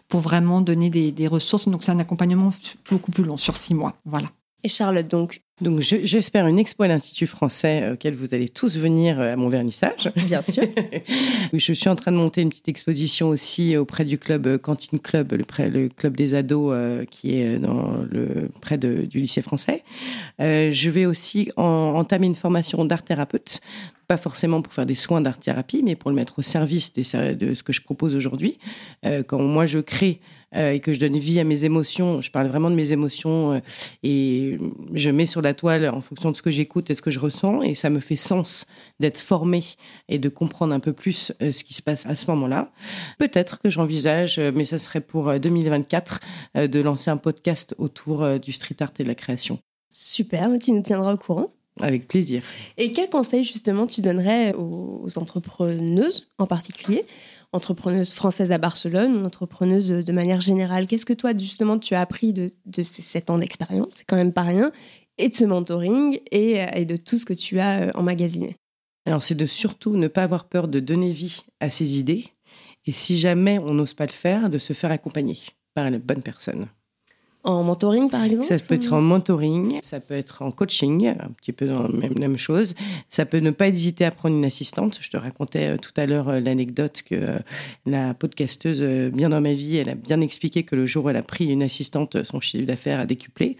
Pour 0.08 0.22
vraiment 0.22 0.62
donner 0.62 0.89
des, 0.89 1.12
des 1.12 1.27
ressources. 1.27 1.67
Donc 1.67 1.84
c'est 1.84 1.91
un 1.91 2.00
accompagnement 2.00 2.51
beaucoup 2.89 3.12
plus 3.12 3.24
long, 3.24 3.38
sur 3.38 3.55
six 3.55 3.74
mois. 3.74 3.94
Voilà. 4.05 4.27
Et 4.63 4.69
Charlotte, 4.69 5.07
donc, 5.07 5.41
donc, 5.62 5.79
j'espère 5.79 6.47
une 6.47 6.59
expo 6.59 6.83
à 6.83 6.89
l'Institut 6.89 7.27
français 7.27 7.81
euh, 7.81 7.93
auquel 7.93 8.13
vous 8.13 8.33
allez 8.33 8.50
tous 8.50 8.75
venir 8.75 9.21
euh, 9.21 9.31
à 9.31 9.35
mon 9.38 9.47
vernissage. 9.47 10.12
Bien 10.27 10.41
sûr. 10.41 10.63
je 11.53 11.71
suis 11.71 11.88
en 11.88 11.95
train 11.95 12.12
de 12.12 12.17
monter 12.17 12.41
une 12.41 12.50
petite 12.50 12.67
exposition 12.67 13.29
aussi 13.29 13.77
auprès 13.77 14.03
du 14.03 14.19
club 14.19 14.47
euh, 14.47 14.57
Cantine 14.57 15.00
Club, 15.00 15.31
le, 15.31 15.45
le 15.69 15.88
club 15.88 16.17
des 16.17 16.33
ados 16.33 16.75
qui 17.09 17.35
est 17.35 17.57
dans 17.57 18.05
le, 18.12 18.50
près 18.59 18.77
de, 18.77 19.05
du 19.05 19.21
lycée 19.21 19.41
français. 19.41 19.83
je 20.39 20.89
vais 20.89 21.05
aussi 21.05 21.51
entamer 21.55 22.27
une 22.27 22.35
formation 22.35 22.83
d'art 22.83 23.03
thérapeute 23.03 23.62
pas 24.07 24.17
forcément 24.17 24.62
pour 24.62 24.74
faire 24.74 24.85
des 24.85 24.93
soins 24.93 25.21
d'art 25.21 25.39
thérapie, 25.39 25.81
mais 25.83 25.95
pour 25.95 26.12
le 26.12 26.15
mettre 26.15 26.38
au 26.38 26.41
service 26.43 26.93
de 26.93 27.03
ce 27.03 27.63
que 27.63 27.74
je 27.74 27.81
propose 27.81 28.15
aujourd'hui. 28.15 28.59
quand 29.27 29.39
moi 29.39 29.65
je 29.65 29.79
crée 29.79 30.19
euh, 30.55 30.71
et 30.71 30.79
que 30.79 30.93
je 30.93 31.00
donne 31.00 31.17
vie 31.17 31.39
à 31.39 31.43
mes 31.43 31.63
émotions, 31.65 32.21
je 32.21 32.31
parle 32.31 32.47
vraiment 32.47 32.69
de 32.69 32.75
mes 32.75 32.91
émotions 32.91 33.53
euh, 33.53 33.59
et 34.03 34.57
je 34.93 35.09
mets 35.09 35.25
sur 35.25 35.41
la 35.41 35.53
toile 35.53 35.89
en 35.89 36.01
fonction 36.01 36.31
de 36.31 36.35
ce 36.35 36.41
que 36.41 36.51
j'écoute 36.51 36.89
et 36.89 36.93
ce 36.93 37.01
que 37.01 37.12
je 37.12 37.19
ressens 37.19 37.62
et 37.62 37.75
ça 37.75 37.89
me 37.89 38.00
fait 38.00 38.15
sens 38.15 38.65
d'être 39.00 39.19
formé 39.19 39.63
et 40.07 40.19
de 40.19 40.29
comprendre 40.29 40.74
un 40.74 40.79
peu 40.79 40.93
plus 40.93 41.33
euh, 41.41 41.51
ce 41.51 41.63
qui 41.63 41.74
se 41.74 41.81
passe 41.81 42.05
à 42.05 42.15
ce 42.15 42.27
moment-là. 42.27 42.71
Peut-être 43.19 43.59
que 43.59 43.69
j'envisage, 43.69 44.39
mais 44.39 44.65
ça 44.65 44.77
serait 44.77 45.01
pour 45.01 45.38
2024, 45.39 46.19
de 46.55 46.79
lancer 46.79 47.09
un 47.09 47.17
podcast 47.17 47.75
autour 47.77 48.39
du 48.39 48.51
street 48.51 48.77
art 48.79 48.91
et 49.00 49.03
de 49.03 49.07
la 49.07 49.15
création. 49.15 49.59
Super, 49.93 50.50
tu 50.62 50.71
nous 50.71 50.81
tiendras 50.81 51.13
au 51.13 51.17
courant. 51.17 51.51
Avec 51.81 52.07
plaisir. 52.07 52.41
Et 52.77 52.91
quels 52.91 53.09
conseils 53.09 53.43
justement 53.43 53.85
tu 53.85 54.01
donnerais 54.01 54.53
aux 54.55 55.07
entrepreneuses 55.17 56.27
en 56.38 56.47
particulier 56.47 57.05
entrepreneuse 57.55 58.13
française 58.13 58.51
à 58.51 58.57
Barcelone 58.57 59.15
ou 59.15 59.25
entrepreneuse 59.25 59.88
de 59.88 60.12
manière 60.12 60.41
générale. 60.41 60.88
Qu'est-ce 60.88 61.05
que 61.05 61.13
toi, 61.13 61.35
justement, 61.35 61.79
tu 61.79 61.95
as 61.95 62.01
appris 62.01 62.33
de, 62.33 62.50
ces 62.83 63.01
sept 63.01 63.29
ans 63.29 63.38
d'expérience? 63.38 63.93
C'est 63.95 64.05
quand 64.05 64.15
même 64.15 64.33
pas 64.33 64.43
rien. 64.43 64.71
Et 65.17 65.29
de 65.29 65.33
ce 65.33 65.45
mentoring 65.45 66.19
et, 66.31 66.65
et 66.75 66.85
de 66.85 66.97
tout 66.97 67.17
ce 67.17 67.25
que 67.25 67.33
tu 67.33 67.59
as 67.59 67.83
euh, 67.83 67.91
emmagasiné. 67.95 68.57
Alors, 69.05 69.24
c'est 69.24 69.35
de 69.35 69.45
surtout 69.45 69.95
ne 69.95 70.07
pas 70.07 70.24
avoir 70.24 70.45
peur 70.45 70.68
de 70.68 70.79
donner 70.79 71.11
vie 71.11 71.46
à 71.59 71.70
ses 71.70 71.98
idées. 71.98 72.25
Et 72.85 72.91
si 72.91 73.18
jamais 73.18 73.57
on 73.59 73.74
n'ose 73.74 73.94
pas 73.94 74.05
le 74.05 74.11
faire, 74.11 74.50
de 74.50 74.57
se 74.57 74.74
faire 74.74 74.91
accompagner 74.91 75.37
par 75.74 75.89
la 75.89 75.98
bonne 75.98 76.22
personne. 76.22 76.68
En 77.46 77.64
mentoring, 77.64 78.10
par 78.10 78.24
exemple 78.24 78.48
Ça 78.48 78.58
peut 78.58 78.74
être 78.74 78.92
en 78.92 79.01
mentoring, 79.01 79.77
ça 79.84 80.00
peut 80.00 80.16
être 80.16 80.42
en 80.42 80.50
coaching, 80.50 81.10
un 81.10 81.29
petit 81.38 81.51
peu 81.51 81.68
dans 81.68 81.84
la 81.84 81.90
même, 81.90 82.18
même 82.18 82.38
chose. 82.40 82.74
Ça 83.10 83.27
peut 83.27 83.38
ne 83.38 83.51
pas 83.51 83.68
hésiter 83.68 84.03
à 84.03 84.10
prendre 84.10 84.36
une 84.36 84.46
assistante. 84.46 84.98
Je 85.00 85.12
te 85.12 85.18
racontais 85.18 85.68
euh, 85.68 85.77
tout 85.77 85.92
à 85.96 86.08
l'heure 86.08 86.29
euh, 86.29 86.40
l'anecdote 86.40 87.03
que 87.05 87.14
euh, 87.14 87.38
la 87.86 88.16
podcasteuse, 88.16 88.81
bien 89.14 89.29
dans 89.29 89.42
ma 89.42 89.53
vie, 89.53 89.77
elle 89.77 89.90
a 89.90 89.96
bien 89.96 90.22
expliqué 90.22 90.64
que 90.64 90.75
le 90.75 90.88
jour 90.88 91.05
où 91.05 91.10
elle 91.10 91.18
a 91.18 91.22
pris 91.22 91.46
une 91.46 91.62
assistante, 91.62 92.24
son 92.24 92.40
chiffre 92.40 92.66
d'affaires 92.66 93.00
a 93.00 93.05
décuplé. 93.05 93.58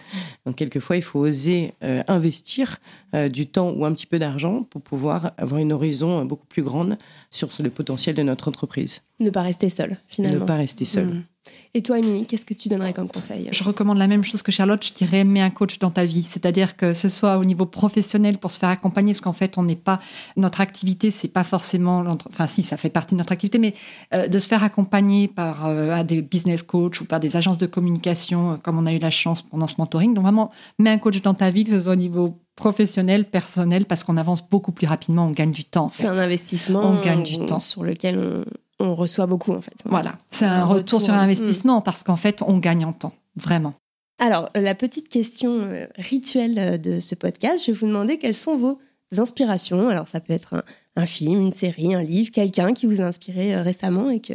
Donc, 0.48 0.56
quelquefois, 0.56 0.96
il 0.96 1.04
faut 1.04 1.20
oser 1.20 1.74
investir 2.08 2.80
du 3.32 3.46
temps 3.46 3.70
ou 3.70 3.86
un 3.86 3.94
petit 3.94 4.08
peu 4.08 4.18
d'argent 4.18 4.64
pour 4.64 4.82
pouvoir 4.82 5.34
avoir 5.38 5.62
une 5.62 5.72
horizon 5.72 6.26
beaucoup 6.26 6.48
plus 6.48 6.64
grande 6.64 6.98
sur 7.30 7.50
le 7.60 7.70
potentiel 7.70 8.16
de 8.16 8.24
notre 8.24 8.48
entreprise. 8.48 9.02
Ne 9.20 9.30
pas 9.30 9.44
rester 9.44 9.70
seul, 9.70 9.98
finalement. 10.08 10.40
Ne 10.40 10.46
pas 10.46 10.56
rester 10.56 10.86
seul. 10.86 11.06
Mmh. 11.06 11.24
Et 11.74 11.82
toi, 11.82 12.00
Émilie, 12.00 12.26
qu'est-ce 12.26 12.46
que 12.46 12.54
tu 12.54 12.70
donnerais 12.70 12.94
comme 12.94 13.10
conseil? 13.10 13.50
Je 13.52 13.64
recommande 13.64 13.98
la 13.98 14.08
même 14.08 14.24
chose 14.24 14.42
que 14.42 14.52
Charlotte. 14.52 14.84
Je 14.86 14.94
dirais, 14.94 15.26
mets 15.26 15.42
un 15.42 15.50
coach 15.50 15.78
dans 15.78 15.90
ta 15.90 16.06
vie. 16.06 16.24
C'est-à-dire 16.24 16.78
que 16.78 16.94
ce 16.94 17.10
soit 17.10 17.38
au 17.38 17.44
niveau 17.44 17.66
professionnel 17.66 18.38
pour 18.38 18.52
se 18.52 18.60
faire 18.60 18.70
accompagner, 18.70 19.12
parce 19.12 19.22
qu'en 19.22 19.34
fait, 19.34 19.58
on 19.58 19.64
n'est 19.64 19.76
pas, 19.76 20.00
notre 20.38 20.62
activité, 20.62 21.12
c'est 21.12 21.28
pas 21.28 21.44
forcément, 21.44 22.06
enfin, 22.30 22.48
si, 22.48 22.64
ça 22.64 22.78
fait 22.78 22.90
partie 22.90 23.16
de 23.16 23.20
notre 23.20 23.34
activité, 23.34 23.60
mais 23.60 23.74
euh, 24.14 24.28
de 24.28 24.40
se 24.40 24.48
faire 24.48 24.64
accompagner 24.64 25.28
par 25.28 25.66
euh, 25.66 26.02
des 26.04 26.22
business 26.22 26.64
coachs 26.64 27.02
ou 27.02 27.06
par 27.06 27.20
des 27.20 27.36
agences 27.36 27.58
de 27.58 27.66
communication, 27.66 28.54
euh, 28.54 28.56
comme 28.56 28.78
on 28.78 28.86
a 28.86 28.94
eu 28.94 29.00
la 29.00 29.12
chance 29.12 29.42
pendant 29.42 29.68
ce 29.68 29.76
mentoring. 29.78 30.14
Donc, 30.14 30.24
vraiment, 30.24 30.52
mets 30.80 30.92
un 30.92 30.98
coach 30.98 31.22
dans 31.22 31.34
ta 31.34 31.50
vie, 31.50 31.66
que 31.66 31.72
ce 31.72 31.80
soit 31.80 31.94
au 31.94 31.98
niveau 31.98 32.40
professionnel, 32.56 33.26
personnel, 33.26 33.86
parce 33.86 34.06
qu'on 34.06 34.16
avance 34.16 34.48
beaucoup 34.48 34.72
plus 34.72 34.88
rapidement, 34.88 35.28
on 35.28 35.32
gagne 35.32 35.52
du 35.52 35.66
temps. 35.66 35.92
C'est 35.94 36.08
un 36.08 36.18
investissement 36.18 36.84
on 36.84 37.04
gagne 37.04 37.24
du 37.24 37.38
temps. 37.46 37.60
sur 37.60 37.84
lequel 37.84 38.18
on, 38.18 38.46
on 38.80 38.96
reçoit 38.96 39.26
beaucoup 39.26 39.52
en 39.52 39.62
fait. 39.62 39.76
Voilà, 39.86 40.18
c'est 40.30 40.46
un, 40.46 40.66
retour, 40.66 41.02
sur 41.02 41.14
investissement 41.14 41.82
parce 41.82 42.04
qu'en 42.04 42.16
fait, 42.16 42.42
on 42.42 42.58
gagne 42.58 42.86
en 42.86 42.94
temps, 42.94 43.14
vraiment. 43.36 43.74
Alors, 44.20 44.50
euh, 44.56 44.62
la 44.62 44.76
petite 44.76 45.10
question 45.10 45.52
euh, 45.52 45.88
rituelle 45.98 46.58
euh, 46.58 46.78
de 46.78 47.00
ce 47.00 47.16
podcast, 47.16 47.66
je 47.66 47.72
vais 47.72 47.78
vous 47.78 47.88
demander 47.88 48.18
quelles 48.18 48.36
sont 48.36 48.56
vos 48.56 48.80
inspirations. 49.18 49.90
Alors, 49.90 50.08
ça 50.08 50.20
peut 50.20 50.34
être 50.34 50.64
un, 50.96 51.06
film, 51.06 51.42
une 51.42 51.52
série, 51.52 51.94
un 51.94 52.02
livre, 52.02 52.32
quelqu'un 52.32 52.74
qui 52.74 52.86
vous 52.86 53.02
a 53.02 53.06
inspiré 53.06 53.56
récemment 53.58 54.10
et 54.10 54.20
que 54.20 54.34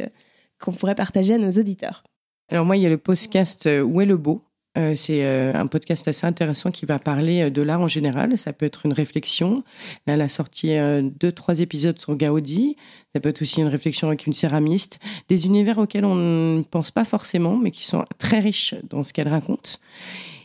qu'on 0.59 0.73
pourrait 0.73 0.95
partager 0.95 1.33
à 1.33 1.37
nos 1.39 1.51
auditeurs. 1.51 2.03
Alors 2.49 2.65
moi, 2.65 2.77
il 2.77 2.83
y 2.83 2.85
a 2.85 2.89
le 2.89 2.99
podcast 2.99 3.67
Où 3.83 3.99
est 4.01 4.05
le 4.05 4.17
beau? 4.17 4.43
Euh, 4.77 4.95
c'est 4.95 5.25
euh, 5.25 5.53
un 5.53 5.67
podcast 5.67 6.07
assez 6.07 6.25
intéressant 6.25 6.71
qui 6.71 6.85
va 6.85 6.97
parler 6.97 7.41
euh, 7.41 7.49
de 7.49 7.61
l'art 7.61 7.81
en 7.81 7.89
général. 7.89 8.37
Ça 8.37 8.53
peut 8.53 8.65
être 8.65 8.85
une 8.85 8.93
réflexion. 8.93 9.63
Là, 10.07 10.13
elle 10.13 10.21
a 10.21 10.29
sorti 10.29 10.71
deux, 11.19 11.31
trois 11.31 11.59
épisodes 11.59 11.99
sur 11.99 12.15
Gaudi. 12.15 12.77
Ça 13.13 13.19
peut 13.19 13.29
être 13.29 13.41
aussi 13.41 13.59
une 13.59 13.67
réflexion 13.67 14.07
avec 14.07 14.25
une 14.27 14.33
céramiste. 14.33 14.99
Des 15.27 15.45
univers 15.45 15.77
auxquels 15.77 16.05
on 16.05 16.15
ne 16.15 16.63
pense 16.63 16.91
pas 16.91 17.03
forcément, 17.03 17.57
mais 17.57 17.71
qui 17.71 17.85
sont 17.85 18.05
très 18.17 18.39
riches 18.39 18.75
dans 18.89 19.03
ce 19.03 19.11
qu'elle 19.11 19.27
raconte. 19.27 19.81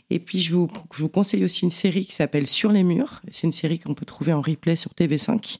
Et 0.09 0.19
puis, 0.19 0.39
je 0.39 0.53
vous, 0.53 0.69
je 0.93 1.01
vous 1.01 1.09
conseille 1.09 1.43
aussi 1.43 1.63
une 1.63 1.71
série 1.71 2.05
qui 2.05 2.13
s'appelle 2.13 2.47
Sur 2.47 2.71
les 2.71 2.83
murs. 2.83 3.21
C'est 3.31 3.43
une 3.43 3.53
série 3.53 3.79
qu'on 3.79 3.93
peut 3.93 4.05
trouver 4.05 4.33
en 4.33 4.41
replay 4.41 4.75
sur 4.75 4.91
TV5. 4.91 5.59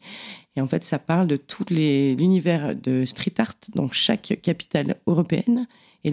Et 0.56 0.62
en 0.62 0.68
fait, 0.68 0.84
ça 0.84 1.00
parle 1.00 1.28
de 1.28 1.38
tout 1.38 1.66
l'univers 1.70 2.76
de 2.76 3.06
street 3.06 3.34
art 3.38 3.54
dans 3.76 3.90
chaque 3.92 4.40
capitale 4.42 4.98
européenne 5.06 5.68
et 6.04 6.12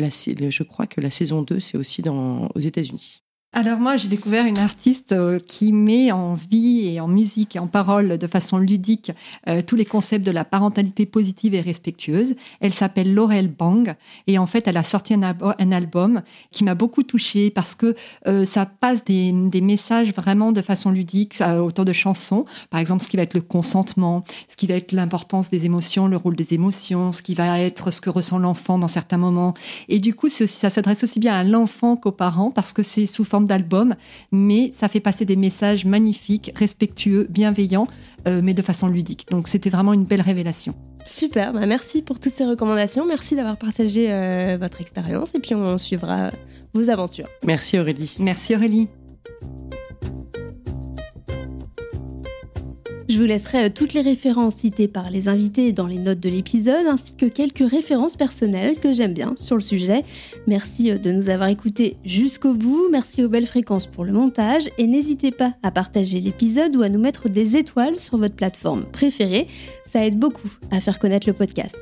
je 0.50 0.62
crois 0.62 0.86
que 0.86 1.00
la 1.00 1.10
saison 1.10 1.42
2, 1.42 1.60
c'est 1.60 1.76
aussi 1.76 2.02
dans, 2.02 2.48
aux 2.54 2.60
États-Unis. 2.60 3.23
Alors 3.56 3.78
moi, 3.78 3.96
j'ai 3.96 4.08
découvert 4.08 4.46
une 4.46 4.58
artiste 4.58 5.12
euh, 5.12 5.38
qui 5.38 5.72
met 5.72 6.10
en 6.10 6.34
vie 6.34 6.88
et 6.88 7.00
en 7.00 7.06
musique 7.06 7.54
et 7.54 7.60
en 7.60 7.68
parole 7.68 8.18
de 8.18 8.26
façon 8.26 8.58
ludique 8.58 9.12
euh, 9.46 9.62
tous 9.64 9.76
les 9.76 9.84
concepts 9.84 10.26
de 10.26 10.32
la 10.32 10.44
parentalité 10.44 11.06
positive 11.06 11.54
et 11.54 11.60
respectueuse. 11.60 12.34
Elle 12.60 12.74
s'appelle 12.74 13.14
Laurel 13.14 13.46
Bang 13.46 13.94
et 14.26 14.38
en 14.38 14.46
fait, 14.46 14.66
elle 14.66 14.76
a 14.76 14.82
sorti 14.82 15.14
un, 15.14 15.72
album 15.72 16.22
qui 16.50 16.64
m'a 16.64 16.74
beaucoup 16.74 17.04
touchée 17.04 17.50
parce 17.50 17.76
que 17.76 17.94
euh, 18.26 18.44
ça 18.44 18.66
passe 18.66 19.04
des, 19.04 19.32
messages 19.32 20.12
vraiment 20.12 20.50
de 20.50 20.60
façon 20.60 20.90
ludique 20.90 21.40
autour 21.40 21.84
de 21.84 21.92
chansons. 21.92 22.44
Par 22.70 22.80
exemple, 22.80 23.04
ce 23.04 23.08
qui 23.08 23.16
va 23.16 23.22
être 23.22 23.34
le 23.34 23.40
consentement, 23.40 24.24
ce 24.48 24.56
qui 24.56 24.66
va 24.66 24.74
être 24.74 24.90
l'importance 24.90 25.48
des 25.48 25.64
émotions, 25.64 26.08
le 26.08 26.16
rôle 26.16 26.34
des 26.34 26.54
émotions, 26.54 27.12
ce 27.12 27.22
qui 27.22 27.34
va 27.34 27.60
être 27.60 27.92
ce 27.92 28.00
que 28.00 28.10
ressent 28.10 28.38
l'enfant 28.38 28.78
dans 28.78 28.88
certains 28.88 29.16
moments. 29.16 29.54
Et 29.88 30.00
du 30.00 30.12
coup, 30.12 30.28
ça 30.28 30.70
s'adresse 30.70 31.04
aussi 31.04 31.20
bien 31.20 31.34
à 31.34 31.44
l'enfant 31.44 31.96
qu'aux 31.96 32.12
parents 32.12 32.50
parce 32.50 32.72
que 32.72 32.82
c'est 32.82 33.06
sous 33.06 33.24
forme 33.24 33.43
d'album, 33.44 33.94
mais 34.32 34.70
ça 34.74 34.88
fait 34.88 35.00
passer 35.00 35.24
des 35.24 35.36
messages 35.36 35.84
magnifiques, 35.84 36.52
respectueux, 36.56 37.26
bienveillants, 37.30 37.86
euh, 38.26 38.40
mais 38.42 38.54
de 38.54 38.62
façon 38.62 38.88
ludique. 38.88 39.26
Donc 39.30 39.48
c'était 39.48 39.70
vraiment 39.70 39.92
une 39.92 40.04
belle 40.04 40.22
révélation. 40.22 40.74
Super, 41.06 41.52
bah 41.52 41.66
merci 41.66 42.00
pour 42.00 42.18
toutes 42.18 42.32
ces 42.32 42.46
recommandations, 42.46 43.06
merci 43.06 43.36
d'avoir 43.36 43.58
partagé 43.58 44.10
euh, 44.10 44.56
votre 44.58 44.80
expérience 44.80 45.34
et 45.34 45.38
puis 45.38 45.54
on 45.54 45.76
suivra 45.76 46.30
vos 46.72 46.88
aventures. 46.88 47.28
Merci 47.44 47.78
Aurélie. 47.78 48.16
Merci 48.18 48.56
Aurélie. 48.56 48.88
Je 53.14 53.20
vous 53.20 53.26
laisserai 53.26 53.66
euh, 53.66 53.68
toutes 53.72 53.94
les 53.94 54.00
références 54.00 54.56
citées 54.56 54.88
par 54.88 55.08
les 55.08 55.28
invités 55.28 55.70
dans 55.70 55.86
les 55.86 55.98
notes 55.98 56.18
de 56.18 56.28
l'épisode, 56.28 56.84
ainsi 56.88 57.14
que 57.14 57.26
quelques 57.26 57.70
références 57.70 58.16
personnelles 58.16 58.80
que 58.80 58.92
j'aime 58.92 59.14
bien 59.14 59.34
sur 59.36 59.54
le 59.54 59.62
sujet. 59.62 60.02
Merci 60.48 60.90
euh, 60.90 60.98
de 60.98 61.12
nous 61.12 61.28
avoir 61.28 61.48
écoutés 61.48 61.96
jusqu'au 62.04 62.54
bout, 62.54 62.88
merci 62.90 63.22
aux 63.22 63.28
belles 63.28 63.46
fréquences 63.46 63.86
pour 63.86 64.04
le 64.04 64.10
montage, 64.10 64.68
et 64.78 64.88
n'hésitez 64.88 65.30
pas 65.30 65.54
à 65.62 65.70
partager 65.70 66.20
l'épisode 66.20 66.74
ou 66.74 66.82
à 66.82 66.88
nous 66.88 66.98
mettre 66.98 67.28
des 67.28 67.56
étoiles 67.56 67.98
sur 67.98 68.18
votre 68.18 68.34
plateforme 68.34 68.84
préférée, 68.86 69.46
ça 69.88 70.04
aide 70.04 70.18
beaucoup 70.18 70.50
à 70.72 70.80
faire 70.80 70.98
connaître 70.98 71.28
le 71.28 71.34
podcast. 71.34 71.78